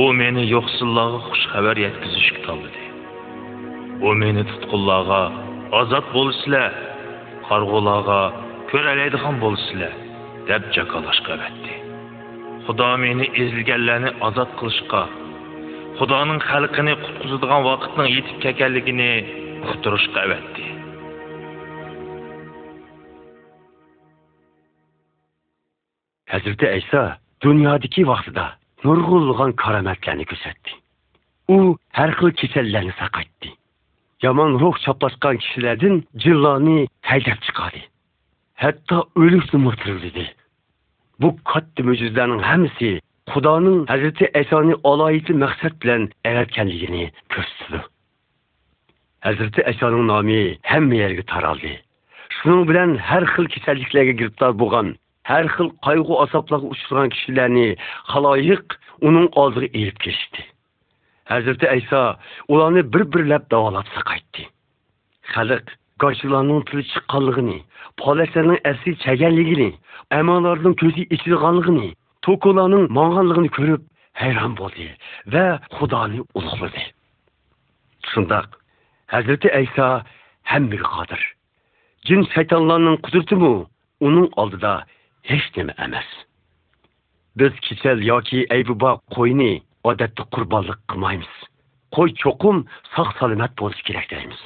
u 0.00 0.02
meni 0.20 0.42
yo'qsillarga 0.54 1.20
xush 1.28 1.44
xabar 1.52 1.76
yetkazishga 1.84 2.40
tanladi. 2.46 2.84
U 4.06 4.08
meni 4.22 4.42
tutqunlarga 4.50 5.22
ozod 5.80 6.06
bo'lsizlar, 6.16 6.70
qarg'ularga 7.48 8.20
ko'ralaydigan 8.70 9.36
bo'lsizlar 9.44 9.94
deb 10.48 10.62
jakolashga 10.76 11.30
avatdi. 11.36 11.79
Xudo 12.70 12.88
meni 13.02 13.26
ezilganlarni 13.42 14.10
ozod 14.26 14.50
qilishga, 14.58 15.00
Xudoning 15.98 16.40
xalqini 16.50 16.92
qutqizadigan 17.04 17.64
vaqtning 17.68 18.08
yetib 18.16 18.36
kelganligini 18.44 19.08
uqtirishga 19.70 20.20
avatdi. 20.26 20.64
hazrati 26.32 26.66
ayso 26.76 27.02
dunyodagi 27.44 28.02
vaqtida 28.12 28.46
nurg'ulg'an 28.86 29.52
karomatlarni 29.62 30.24
ko'rsatdi. 30.30 30.70
U 31.54 31.58
har 31.98 32.10
xil 32.18 32.30
kasallarni 32.40 32.94
saqaytdi 33.02 33.48
yomon 34.24 34.50
ruh 34.62 34.76
choplashgan 34.84 35.36
kishilardan 35.42 35.94
jilloni 36.22 36.78
haydab 37.10 37.38
chiqadi. 37.46 37.82
Hatto 38.62 38.96
o'likni 39.22 39.58
murtirildi 39.66 40.26
bu 41.20 41.28
katta 41.50 41.80
mo'jizalarning 41.88 42.42
hammasi 42.50 42.90
xudoning 43.32 43.78
hazrati 43.92 44.24
asoni 44.40 44.74
oloyiti 44.90 45.32
maqsad 45.44 45.74
bilan 45.82 46.02
yaratganligini 46.26 47.04
ko'rsatdi. 47.32 47.80
Hazrati 49.26 49.60
asoning 49.72 50.04
nomi 50.12 50.42
hamma 50.72 50.96
yerga 51.02 51.24
taraldi. 51.32 51.72
Shuning 52.36 52.62
bilan 52.70 52.90
har 53.08 53.24
xil 53.32 53.46
kasalliklarga 53.54 54.14
giribdor 54.20 54.52
bo'lgan 54.62 54.88
har 55.30 55.44
xil 55.54 55.68
qayg'u 55.86 56.14
azoblarga 56.24 56.66
uchragan 56.74 57.08
kishilarni 57.14 57.68
haloyiq 58.12 58.66
uning 59.08 59.28
oldiga 59.42 59.68
elib 59.78 59.98
kelishdi 60.04 60.42
hazrati 61.30 61.66
iso 61.80 62.16
ularni 62.48 62.82
bir 62.92 63.04
birlab 63.12 63.44
davolab 63.50 63.86
saqaytdi. 63.96 64.42
Xalq 65.34 65.66
g'oshlarning 66.02 66.60
tili 66.68 66.82
chiqqanligini 66.92 67.58
polaklarning 68.02 68.60
asli 68.70 68.92
chaganligini 69.04 69.70
amolarning 70.18 70.76
ko'zi 70.82 71.02
ichilganligini 71.14 71.88
to'kularning 72.26 72.84
mong'anligini 72.96 73.50
ko'rib 73.56 73.82
hayron 74.20 74.52
bo'ldi 74.60 74.86
va 75.34 75.44
xudoni 75.76 76.20
ulug'ladi 76.38 76.84
shundoq 78.10 78.48
hazrati 79.14 79.48
ayso 79.60 79.86
hammaga 80.52 80.88
qodir 80.96 81.22
jin 82.06 82.20
shaytonlarning 82.34 82.98
qudratimi 83.04 83.54
uning 84.06 84.28
oldida 84.42 84.72
hech 85.30 85.46
nima 85.56 85.74
emas 85.86 86.08
biz 87.38 87.52
kechal 87.66 87.98
yoki 88.12 88.38
aybubo 88.56 88.92
qo'yni 89.16 89.52
odatda 89.90 90.22
qurbonlik 90.34 90.80
qilmaymiz 90.90 91.34
qo'y 91.96 92.10
cho'qim 92.22 92.56
sog' 92.94 93.12
salomat 93.18 93.52
bo'lishi 93.60 93.86
kerak 93.88 94.06
deymiz 94.14 94.40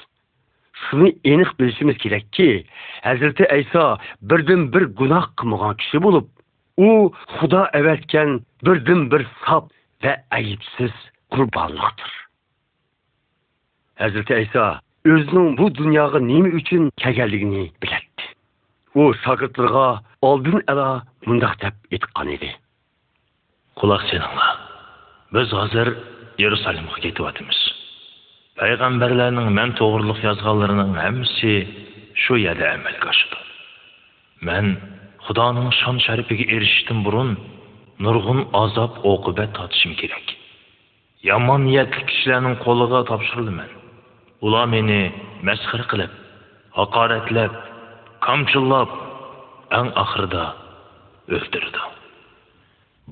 shuni 0.84 1.10
aniq 1.32 1.50
bilishimiz 1.58 1.96
kerakki 2.04 2.48
hazrati 3.06 3.44
ayso 3.56 3.84
birdan 4.30 4.62
bir 4.72 4.84
gunoh 4.98 5.26
qilmagan 5.38 5.74
kishi 5.80 5.98
bo'lib 6.06 6.26
u 6.88 6.90
xudo 7.36 7.62
avatgan 7.78 8.30
birdan 8.66 9.00
bir 9.12 9.22
sob 9.46 9.64
va 10.04 10.12
ayibsiz 10.38 10.94
qurbonliqdir. 11.32 12.10
Hazrati 14.02 14.32
ayso 14.40 14.64
o'zining 15.12 15.48
bu 15.58 15.66
dunyoga 15.80 16.18
nima 16.30 16.50
uchun 16.60 16.82
kelganligini 17.02 17.64
biladi 17.82 18.24
u 19.00 19.02
shogirdlarga 19.24 19.86
oldin 20.28 20.58
alo 20.72 20.88
mundoq 21.26 21.54
deb 21.62 21.74
aytgan 21.94 22.28
edi. 22.36 22.50
Quloq 23.78 24.02
solinglar 24.10 24.56
biz 25.34 25.48
hozir 25.58 25.88
yerusalimga 26.38 26.98
ketyapmiz 27.04 27.58
Peyğəmbərlərinin 28.54 29.48
mən 29.50 29.72
doğruluq 29.80 30.20
yazğanlarının 30.22 30.92
həmsi 30.94 31.54
şu 32.22 32.36
yerdə 32.38 32.68
əməl 32.76 33.00
qaşıdı. 33.02 33.40
Mən 34.46 34.68
Xudanın 35.26 35.72
şan 35.80 35.98
şərifigə 36.04 36.46
erişdim 36.56 37.00
burun, 37.06 37.32
nurgun 37.98 38.44
azab 38.60 39.00
oqibət 39.10 39.56
tatışım 39.58 39.96
kerak. 39.98 40.34
Yaman 41.26 41.66
niyyətli 41.66 42.06
kişilərin 42.10 42.58
qoluğa 42.62 43.02
tapşırıldı 43.10 43.56
mən. 43.58 43.74
Ular 44.44 44.70
məni 44.70 45.02
məsxir 45.48 45.86
qılıb, 45.90 46.14
haqarətləb, 46.78 47.60
qamçılab, 48.22 48.98
ən 49.80 49.94
axırda 50.02 50.48
öldürdü. 51.34 51.86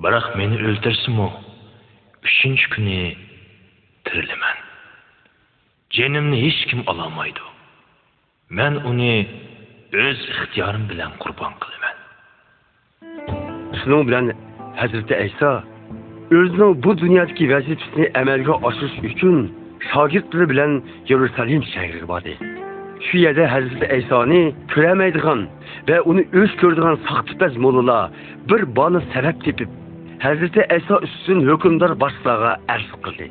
Bıraq 0.03 0.35
məni 0.39 0.61
öldürsün 0.69 1.17
o, 1.27 1.31
üçüncü 2.23 2.75
günü 2.75 3.01
tirilmən 4.05 4.62
jinimni 5.97 6.37
hech 6.45 6.61
kim 6.69 6.81
ololmaydi. 6.91 7.43
Man 8.57 8.73
uni 8.89 9.15
o'z 10.03 10.19
ixtiyorim 10.33 10.85
bilan 10.91 11.11
qurbon 11.23 11.53
qilaman. 11.63 11.95
Shuning 13.79 14.03
bilan 14.07 14.25
hazrati 14.81 15.13
ayso 15.23 15.51
o'zining 16.37 16.71
bu 16.83 16.91
dunyodagi 17.03 17.45
vazifasini 17.53 18.05
amalga 18.21 18.53
oshirish 18.67 18.97
uchun 19.09 19.37
shogirdlari 19.89 20.45
bilan 20.51 20.71
yerusalim 21.09 21.61
shahriga 21.73 22.07
bordi. 22.13 22.33
Shu 23.05 23.15
yerda 23.25 23.43
hazrati 23.55 23.85
aysoni 23.95 24.41
ko'ramaydigan 24.73 25.39
va 25.89 25.97
uni 26.09 26.23
o'z 26.39 26.51
ko'radigan 26.61 26.95
soxtipaz 27.07 27.53
mo'lilar 27.65 28.03
bir 28.49 28.61
boni 28.77 28.99
sabab 29.13 29.37
tepib 29.45 29.69
hazrati 30.25 30.61
ayso 30.75 30.95
ustidan 31.05 31.39
hukmdor 31.49 31.91
boshlig'iga 32.03 32.51
arz 32.73 32.91
qildi 33.05 33.27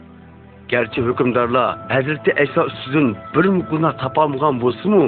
garchi 0.72 1.00
hukmdorlar 1.06 1.68
hazrati 1.94 2.30
ayso 2.42 2.60
ustidan 2.70 3.06
bir 3.34 3.46
gunoh 3.70 3.92
topolmagan 4.02 4.54
bo'lsimu? 4.62 5.04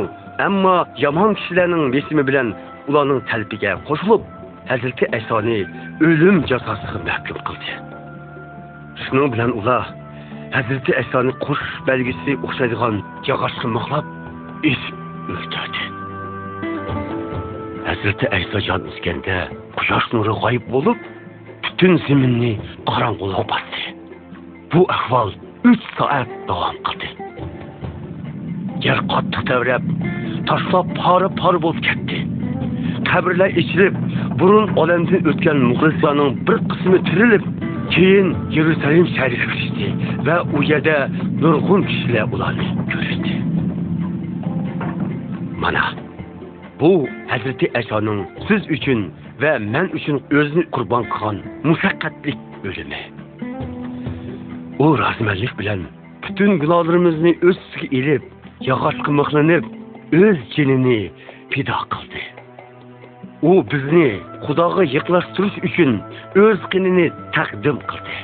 Ammo 0.46 0.76
yomon 1.04 1.30
kishilarning 1.38 1.84
besimi 1.94 2.22
bilan 2.28 2.48
ularning 2.88 3.20
talbiga 3.30 3.70
qo'shilib 3.88 4.22
hazrati 4.70 5.04
aysoni 5.16 5.58
o'lim 6.06 6.36
jazosiga 6.50 6.98
mahkum 7.08 7.38
qildi. 7.46 7.72
Shuning 9.02 9.28
bilan 9.34 9.50
ular 9.60 9.82
hazrati 10.56 10.90
aysoni 11.00 11.32
qush 11.44 11.66
belgisi 11.88 12.32
o'xshaydigan 12.44 12.94
yog'ochga 13.28 13.66
mixlab 13.76 14.06
esib 14.70 14.94
o'ldirdi 15.32 15.82
hazrati 17.88 18.26
ayso 18.36 18.58
jon 18.66 18.82
uzganda 18.90 19.36
quyosh 19.78 20.06
nuri 20.14 20.32
g'oyib 20.42 20.64
bo'lib 20.74 20.98
butun 21.64 21.92
zaminni 22.06 22.52
qorong'ulik 22.90 23.44
bosdi. 23.52 23.82
Bu 24.72 24.80
ahvol 24.96 25.30
uch 25.70 25.84
soat 25.98 26.28
davom 26.48 26.76
qildi. 26.86 27.08
Yer 28.86 28.98
qattiq 29.12 29.42
davrab 29.50 29.84
toshlar 30.48 30.84
pora 30.98 31.28
pora 31.40 31.58
bo'lib 31.64 31.80
ketdi. 31.86 32.18
Qabrlar 33.08 33.50
ichilib 33.62 33.94
burun 34.38 34.66
olamdan 34.82 35.22
o'tgan 35.30 35.58
muxlislarning 35.70 36.30
bir 36.46 36.58
qismi 36.70 36.98
tirilib 37.08 37.44
keyin 37.94 38.28
yerusalim 38.56 39.06
shariga 39.16 39.46
kirishdi 39.52 39.86
va 40.26 40.36
u 40.56 40.58
yerda 40.70 40.96
nurg'un 41.42 41.82
kishilar 41.88 42.24
ularni 42.34 42.68
ko'rishdi. 42.92 43.32
Mana 45.62 45.84
bu 46.80 46.92
hazrati 47.32 47.66
asoning 47.80 48.20
siz 48.46 48.62
uchun 48.76 49.00
va 49.42 49.52
men 49.72 49.86
uchun 49.98 50.16
o'zini 50.38 50.64
qurbon 50.74 51.04
qilgan 51.12 51.36
mushaqqatlik 51.68 52.38
o'limi. 52.68 53.02
U 54.78 54.86
razmanlik 54.98 55.58
bilan 55.58 55.80
butun 56.22 56.58
gunohlarimizni 56.62 57.32
o'z 57.48 57.58
ustiga 57.58 57.86
ilib 57.98 58.22
yog'ochga 58.68 59.10
mixlanib 59.18 59.64
o'z 60.20 60.38
jinini 60.54 61.00
fido 61.52 61.78
qildi. 61.92 62.22
U 63.50 63.52
bizni 63.72 64.08
xudoga 64.44 64.82
yiqlashtirish 64.94 65.58
uchun 65.68 65.92
o'z 66.44 66.60
qinini 66.72 67.06
taqdim 67.36 67.78
qildi. 67.90 68.16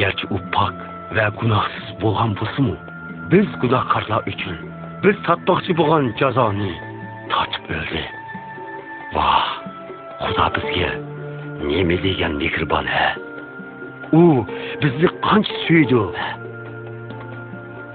Garchi 0.00 0.26
u 0.36 0.38
pok 0.54 0.76
va 1.16 1.26
gunohsiz 1.40 1.86
bo'lgan 2.02 2.36
bo'lsimu 2.38 2.76
biz 3.32 3.48
gunohkorlar 3.62 4.20
uchun 4.32 4.56
biz 5.04 5.16
tatmoqchi 5.26 5.72
bo'lgan 5.80 6.12
jazoni 6.20 6.72
totib 7.32 7.64
o'ldi. 7.78 8.04
Voh 9.14 9.48
xudo 10.24 10.46
bizga 10.56 10.90
nima 11.68 11.96
degan 12.06 12.32
mehribon 12.42 12.86
ha 12.96 13.08
u 14.12 14.22
bizni 14.82 15.08
qancha 15.26 15.54
suydi 15.64 16.02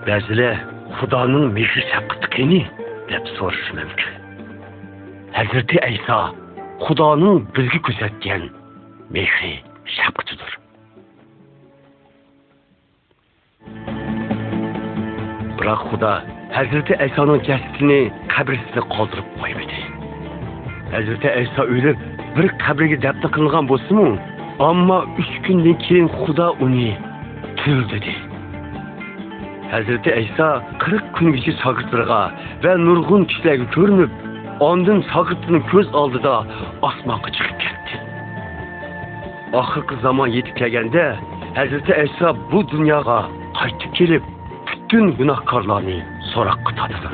ba'zilar 0.07 0.55
xudoning 0.97 1.45
mehri 1.57 1.82
shafqati 1.91 2.28
qani 2.36 2.61
deb 3.09 3.24
so'rashi 3.38 3.72
mumkin. 3.80 4.11
Hazrati 5.38 5.78
ayso 5.89 6.20
xudoning 6.86 7.38
bizga 7.55 7.80
ko'rsatgan 7.86 8.43
mehri 9.16 9.53
shafqatidir 9.95 10.51
biroq 15.57 15.82
xudo 15.89 16.13
hazrati 16.57 16.93
aysoning 17.05 17.39
jasadini 17.49 18.01
qabristida 18.34 18.82
qoldirib 18.95 19.28
qo'ymadi. 19.41 19.80
Hazrati 20.95 21.30
ayso 21.39 21.61
o'lib 21.74 21.97
bir 22.36 22.47
qabrga 22.63 22.97
dafn 23.05 23.28
qilingan 23.36 23.66
bo'lsimu 23.72 24.07
ammo 24.60 24.99
uch 25.20 25.34
kundan 25.45 25.76
keyin 25.84 26.08
xudo 26.20 26.47
uni 26.66 26.97
Hazreti 27.66 28.14
hazrati 29.72 30.10
ayso 30.20 30.47
qirq 30.84 31.06
kungacha 31.16 31.53
shogirdlarga 31.62 32.22
va 32.64 32.72
nurg'un 32.88 33.24
kishilarga 33.30 33.66
ko'rinib 33.76 34.12
ondin 34.70 34.99
shogirdini 35.12 35.60
ko'z 35.72 35.88
oldida 36.01 36.36
osmonga 36.89 37.30
chiqib 37.36 37.58
ketdi 37.64 37.95
oxirgi 39.62 39.95
zamon 40.06 40.30
yetib 40.38 40.56
kelganda 40.60 41.06
hazrati 41.60 41.91
ayso 42.03 42.28
bu 42.51 42.60
dunyoga 42.74 43.20
qaytib 43.60 43.91
kelib 43.97 44.24
butun 44.68 45.06
gunohkorlarni 45.20 45.97
so'roqqa 46.32 46.72
tortdi 46.80 47.10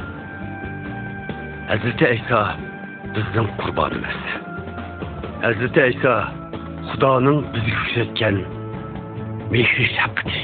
hazrati 1.71 2.05
ayso 2.13 2.39
bizning 3.15 3.49
qurbonimiz 3.61 4.19
hazrati 5.45 5.79
ayso 5.89 6.13
xudoning 6.89 7.39
bizga 7.53 7.75
ko'rsatgan 7.81 8.35
mehri 9.53 9.85
shafqati 9.95 10.41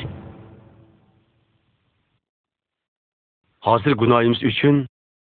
hozir 3.68 3.94
gunohimiz 4.02 4.42
uchun 4.52 4.76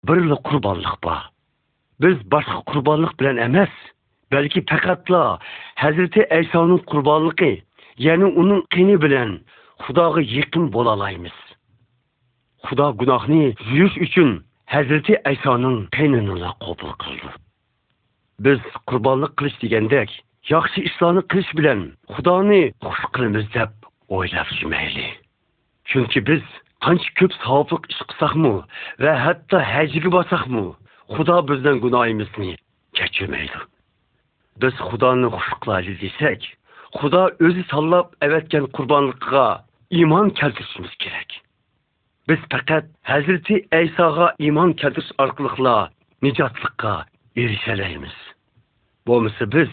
birla 0.08 0.36
qurbonlik 0.48 0.96
bor. 1.04 1.20
Biz 2.02 2.16
boshqa 2.32 2.58
qurbonlik 2.70 3.12
bilan 3.20 3.36
emas 3.46 3.72
balki 4.32 4.60
faqatla 4.70 5.22
hazrati 5.82 6.20
aysoning 6.38 6.82
qurbonligi 6.90 7.52
ya'ni 8.06 8.26
uning 8.40 8.62
qini 8.74 8.96
bilan 9.04 9.30
xudoga 9.84 10.20
yaqin 10.36 10.64
bo'la 10.74 10.90
olamiz. 10.96 11.36
Xudo 12.66 12.86
gunohni 13.00 13.42
yuvish 13.76 13.96
uchun 14.06 14.30
hazrati 14.74 15.14
aysoning 15.30 15.78
qinini 15.96 16.36
qabul 16.64 16.92
qildi. 17.02 17.30
Biz 18.44 18.60
qurbonlik 18.88 19.32
qilish 19.38 19.58
degandek 19.62 20.10
yaxshi 20.53 20.80
ishlarni 20.88 21.22
qilish 21.30 21.53
bilan 21.59 21.80
xudoni 22.14 22.62
xush 22.86 23.05
qilamiz 23.14 23.47
deb 23.57 23.72
o'ylab 24.16 24.49
yurmayli 24.59 25.09
chunki 25.90 26.18
biz 26.30 26.44
qancha 26.84 27.11
ko'p 27.18 27.32
savobliq 27.42 27.82
ish 27.92 28.03
qilsakmi 28.09 28.55
va 29.05 29.12
hatto 29.24 29.57
hajga 29.72 30.09
borsakmi 30.16 30.66
xudo 31.14 31.36
bizdan 31.51 31.76
gunohimizni 31.84 32.53
kechirmaydi 32.99 33.61
biz 34.62 34.74
xudoni 34.88 35.28
xush 35.36 35.53
qiladi 35.62 35.92
desak 36.05 36.40
xudo 36.99 37.22
o'zi 37.47 37.62
tanlab 37.72 38.09
avatgan 38.26 38.64
qurbonliqqa 38.76 39.47
iymon 39.99 40.30
keltirishimiz 40.38 40.94
kerak. 41.03 41.30
Biz 42.28 42.40
faqat 42.53 42.86
hazrati 43.03 43.57
aysoga 43.78 44.26
iymon 44.44 44.70
keltirish 44.80 45.12
orqali 45.22 45.76
nijotlikqa 46.24 46.94
erishalaymiz 47.42 48.16
bo'lmasa 49.07 49.44
biz 49.57 49.72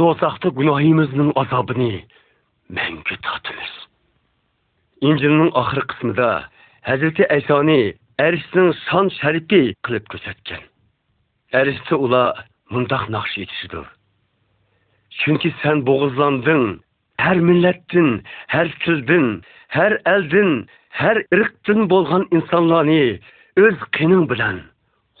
Досақты 0.00 0.50
күнайымыздың 0.58 1.32
азабыны 1.38 2.04
мәңгі 2.74 3.18
татымыз. 3.22 3.72
инжілінің 5.04 5.50
ақыр 5.60 5.84
қысмыда 5.90 6.30
әзірте 6.94 7.26
әйсәне 7.30 7.78
әрісінің 8.18 8.72
шан 8.86 9.10
шәріпке 9.18 9.74
қылып 9.86 10.08
көрсеткен. 10.14 10.62
Әрісті 11.52 11.98
ұла 11.98 12.24
мұндақ 12.72 13.10
нақшы 13.12 13.44
етішіді 13.44 13.84
чүнки 15.22 15.52
сән 15.62 15.82
бұғызландың, 15.86 16.62
әр 17.22 17.40
милләттің 17.48 18.08
әр 18.58 18.70
тілдің 18.84 19.28
әр 19.84 19.98
әлдің 20.10 20.54
әр 21.10 21.20
ірктің 21.36 21.86
болған 21.92 22.26
инсанланы 22.34 23.20
өз 23.60 23.84
қиының 23.94 24.26
білән 24.30 24.64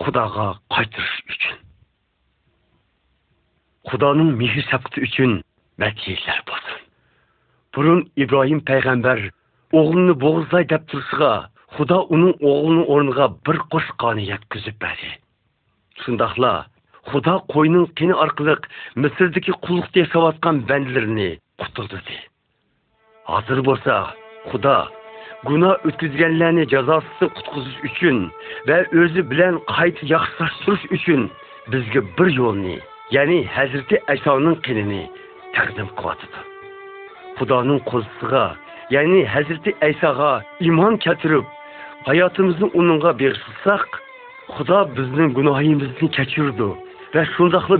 құдаға 0.02 0.48
қайтырыш 0.74 1.14
үшін. 1.30 1.63
Xudanın 3.90 4.30
mehir 4.40 4.64
şəfqəti 4.70 5.02
üçün 5.06 5.32
vəkillər 5.80 6.40
olsun. 6.52 6.84
Burun 7.74 8.00
İbrahim 8.16 8.60
peyğəmbər 8.70 9.20
oğlunu 9.72 10.14
boğuzlay 10.20 10.64
deyə 10.70 10.80
tursığa, 10.90 11.50
Xuda 11.76 11.98
onun 12.14 12.34
oğlunu 12.40 12.84
ornuğa 12.84 13.28
bir 13.46 13.58
quş 13.72 13.86
qanı 14.00 14.22
yetkizib 14.30 14.76
bəri. 14.82 15.10
Şundaqla 16.02 16.52
Xuda 17.10 17.34
qoyunun 17.52 17.86
qini 17.98 18.14
arqılıq 18.24 18.62
Misirdəki 19.02 19.52
qulluqda 19.64 19.98
yaşayatqan 20.04 20.62
bəndlərini 20.68 21.30
qutuldudu. 21.60 22.16
Hazır 23.24 23.64
bolsa 23.66 24.14
Xuda 24.50 24.76
günah 25.48 25.86
ötküzgenlerini 25.86 26.68
cezası 26.68 27.28
kutkuzuş 27.34 27.76
üçün 27.82 28.32
ve 28.68 28.86
özü 28.92 29.30
bilen 29.30 29.60
kayıt 29.76 29.98
yaksaştırış 30.02 30.84
üçün 30.90 31.30
bizge 31.72 32.00
bir 32.18 32.26
yolunu 32.26 32.78
yani 33.10 33.44
Hazreti 33.46 33.98
әйсаның 34.08 34.60
kinini 34.64 35.02
тәрдім 35.54 35.88
kılatıdı. 35.98 36.40
құданың 37.38 37.80
қозысыға 37.90 38.44
yani 38.90 39.24
Hazreti 39.26 39.74
әйсаға 39.84 40.42
иман 40.60 40.96
кәтіріп, 41.04 41.44
ғайатымыздың 42.06 42.70
оныңға 42.78 43.18
bir 43.18 43.40
Құда 44.54 44.78
біздің 44.96 45.32
күнайымыздың 45.36 46.08
кәчірді 46.16 46.68
әр 46.68 46.76
ve 47.14 47.22
şundaklı 47.36 47.76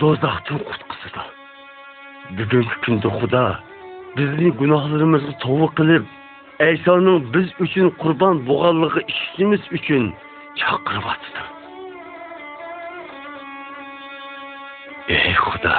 дозақтың 0.00 0.58
құтқысыды. 0.70 1.22
kutkusudu. 2.28 2.60
күкінді 2.70 3.08
Құда 3.20 3.44
біздің 4.16 4.50
bizni 4.60 4.96
тоғы 5.08 5.38
tovu 5.40 5.66
qilib 5.78 6.04
aysoning 6.60 7.34
biz 7.34 7.48
uchun 7.60 7.90
qurbon 8.00 8.46
boğallığı 8.46 9.02
үшін. 9.76 10.14
ей 15.10 15.34
құда 15.42 15.74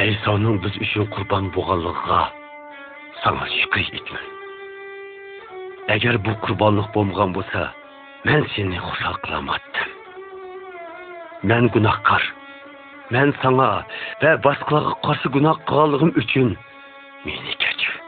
әйсаның 0.00 0.54
біз 0.64 0.76
үшін 0.80 1.10
құрбан 1.12 1.50
болғанлығыға 1.52 2.20
саңа 3.20 3.48
шүкір 3.52 3.90
етмін 3.98 4.24
әгер 5.92 6.16
бұл 6.24 6.38
құрбанлық 6.46 6.88
болмаған 6.94 7.34
болса 7.36 7.66
мен 8.24 8.46
сені 8.54 8.80
хұса 8.80 9.12
мен 11.50 11.68
күнәһкар 11.74 12.24
мен 13.12 13.34
саңа 13.42 13.70
вә 14.22 14.36
басқаларға 14.46 14.94
қарсы 15.04 15.32
күнәх 15.36 15.60
қылғанлығым 15.68 16.14
үшін 16.22 16.54
мені 17.26 17.58
кәчір 17.60 17.98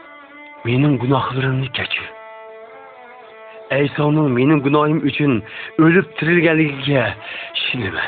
менің 0.65 0.97
күнәхларымны 1.03 1.69
кәчір 1.77 2.15
Әйсаның 3.69 4.31
менің 4.33 4.63
günahım 4.65 5.03
үшін 5.05 5.43
өліп 5.77 6.07
dirilgenliğe 6.17 7.03
şimdi. 7.69 8.01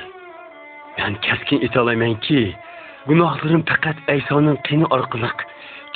Men 0.98 1.14
keskin 1.26 1.60
aytolmaymanki 1.66 2.40
gunohlarim 3.10 3.64
faqat 3.70 3.98
aysoning 4.14 4.58
qini 4.68 4.86
orqali 4.96 5.30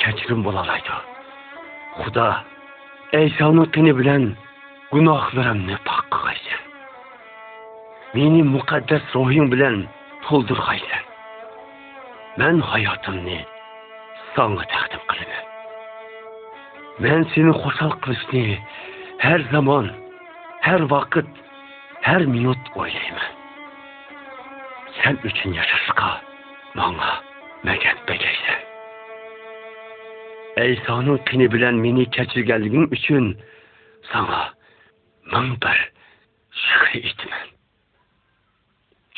kechirim 0.00 0.40
bo'la 0.46 0.60
oladi 0.66 0.94
xudo 2.00 2.28
aysoning 3.20 3.68
qini 3.74 3.92
bilan 4.00 4.22
gunohlarimni 4.94 5.76
pok 5.88 6.04
qilg'aysan 6.12 6.62
meni 8.16 8.40
muqaddas 8.54 9.04
ruhing 9.16 9.46
bilan 9.52 9.76
to'ldirg'aysan 10.24 11.04
Men 12.40 12.56
hayotimni 12.70 13.38
senga 14.34 14.64
taqdim 14.72 15.02
qilaman 15.10 15.44
men 17.04 17.20
seni 17.32 17.52
xursand 17.62 17.94
qilishni 18.04 18.44
har 19.24 19.40
zamon 19.52 19.86
har 20.66 20.82
vaqt 20.92 21.28
har 22.06 22.22
minut 22.34 22.62
o'ylayman. 22.80 23.35
Sen 25.02 25.18
үшін 25.28 25.56
жасқа 25.56 26.08
маңа 26.78 27.10
мәгән 27.68 28.00
бәйләйсән. 28.08 28.64
Әйсаның 30.62 31.20
кіні 31.28 31.48
белән 31.52 31.80
мені 31.82 32.06
кәчіргәлігім 32.16 32.88
үшін 32.96 33.30
саңа 34.10 34.42
мың 35.32 35.54
бір 35.62 35.82
шүкрі 36.64 37.02
итмен. 37.10 37.48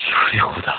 Шүкрі 0.06 0.46
Худа. 0.46 0.76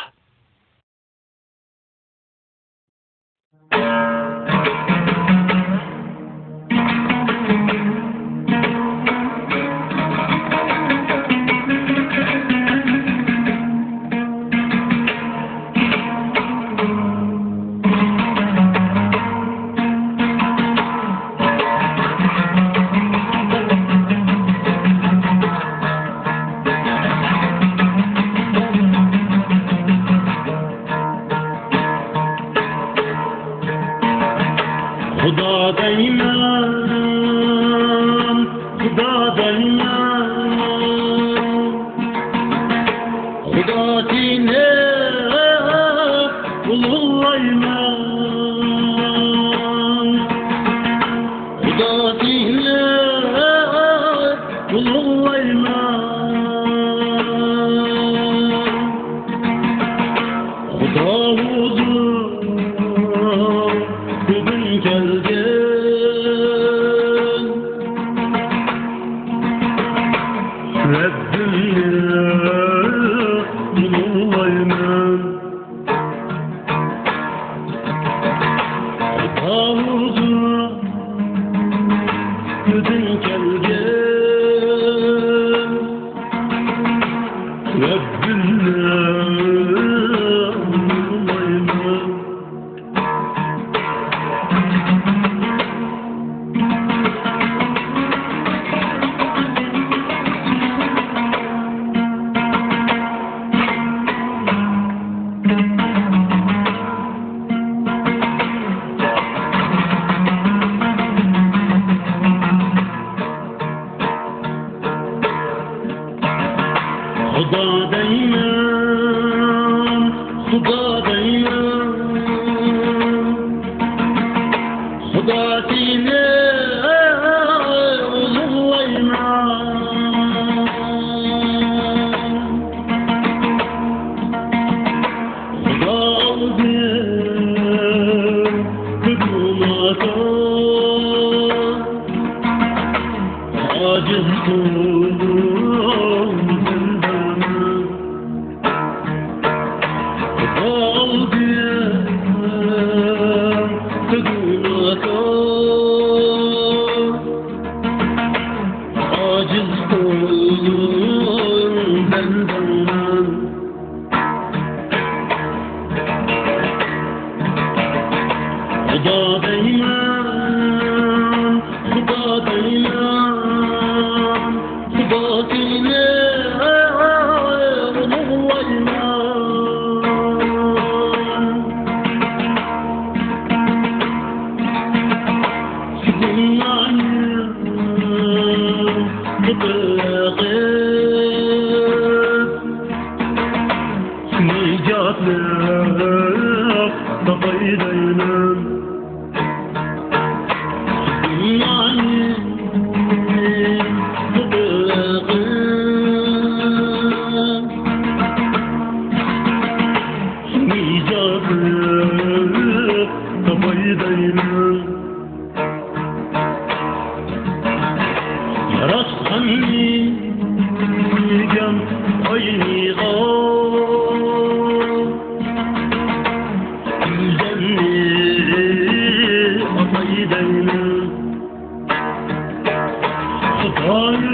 Huda 35.30 35.72
da 35.78 35.90
iman, 35.90 36.74
huda 38.82 39.14
da 39.38 39.48
iman. 39.52 39.89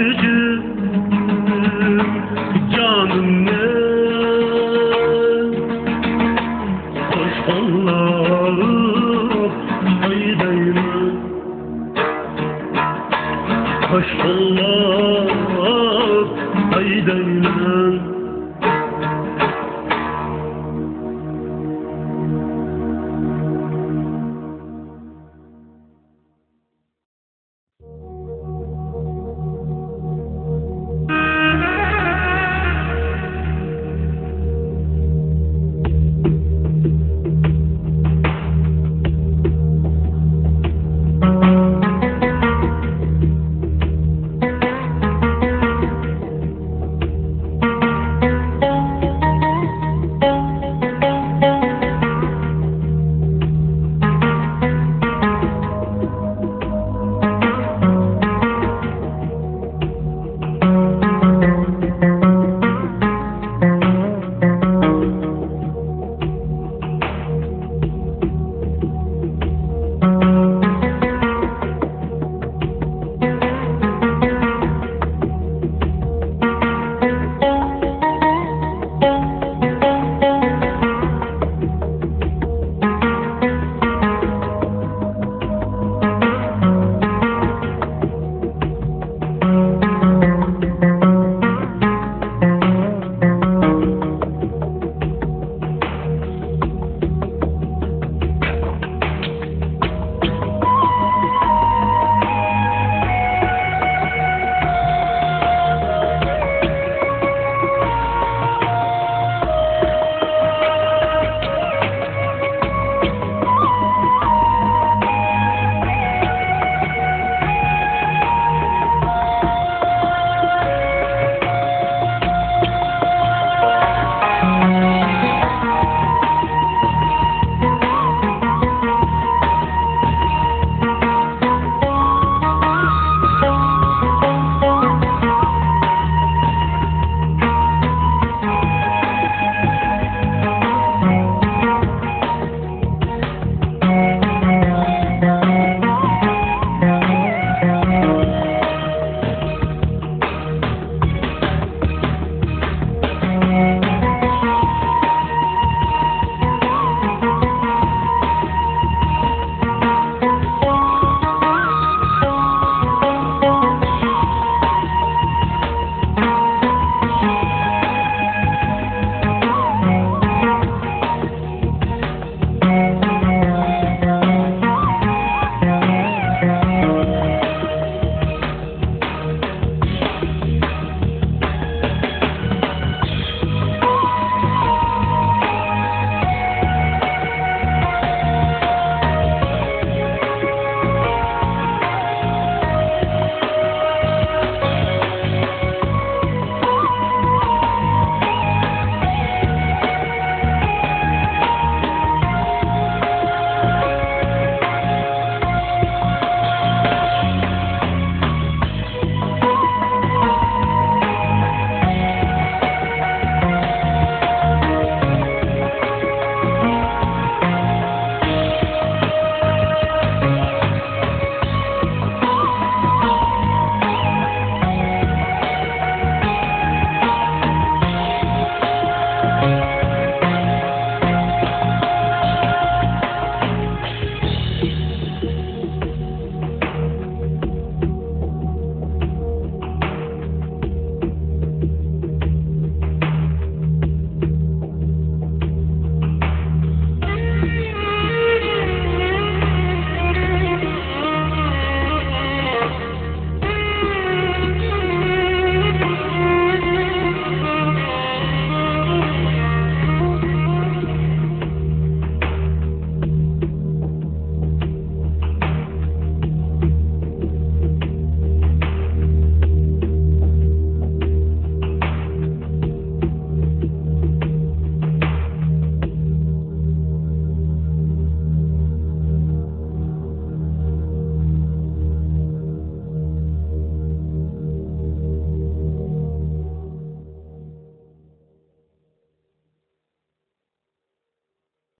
yüz 0.00 0.25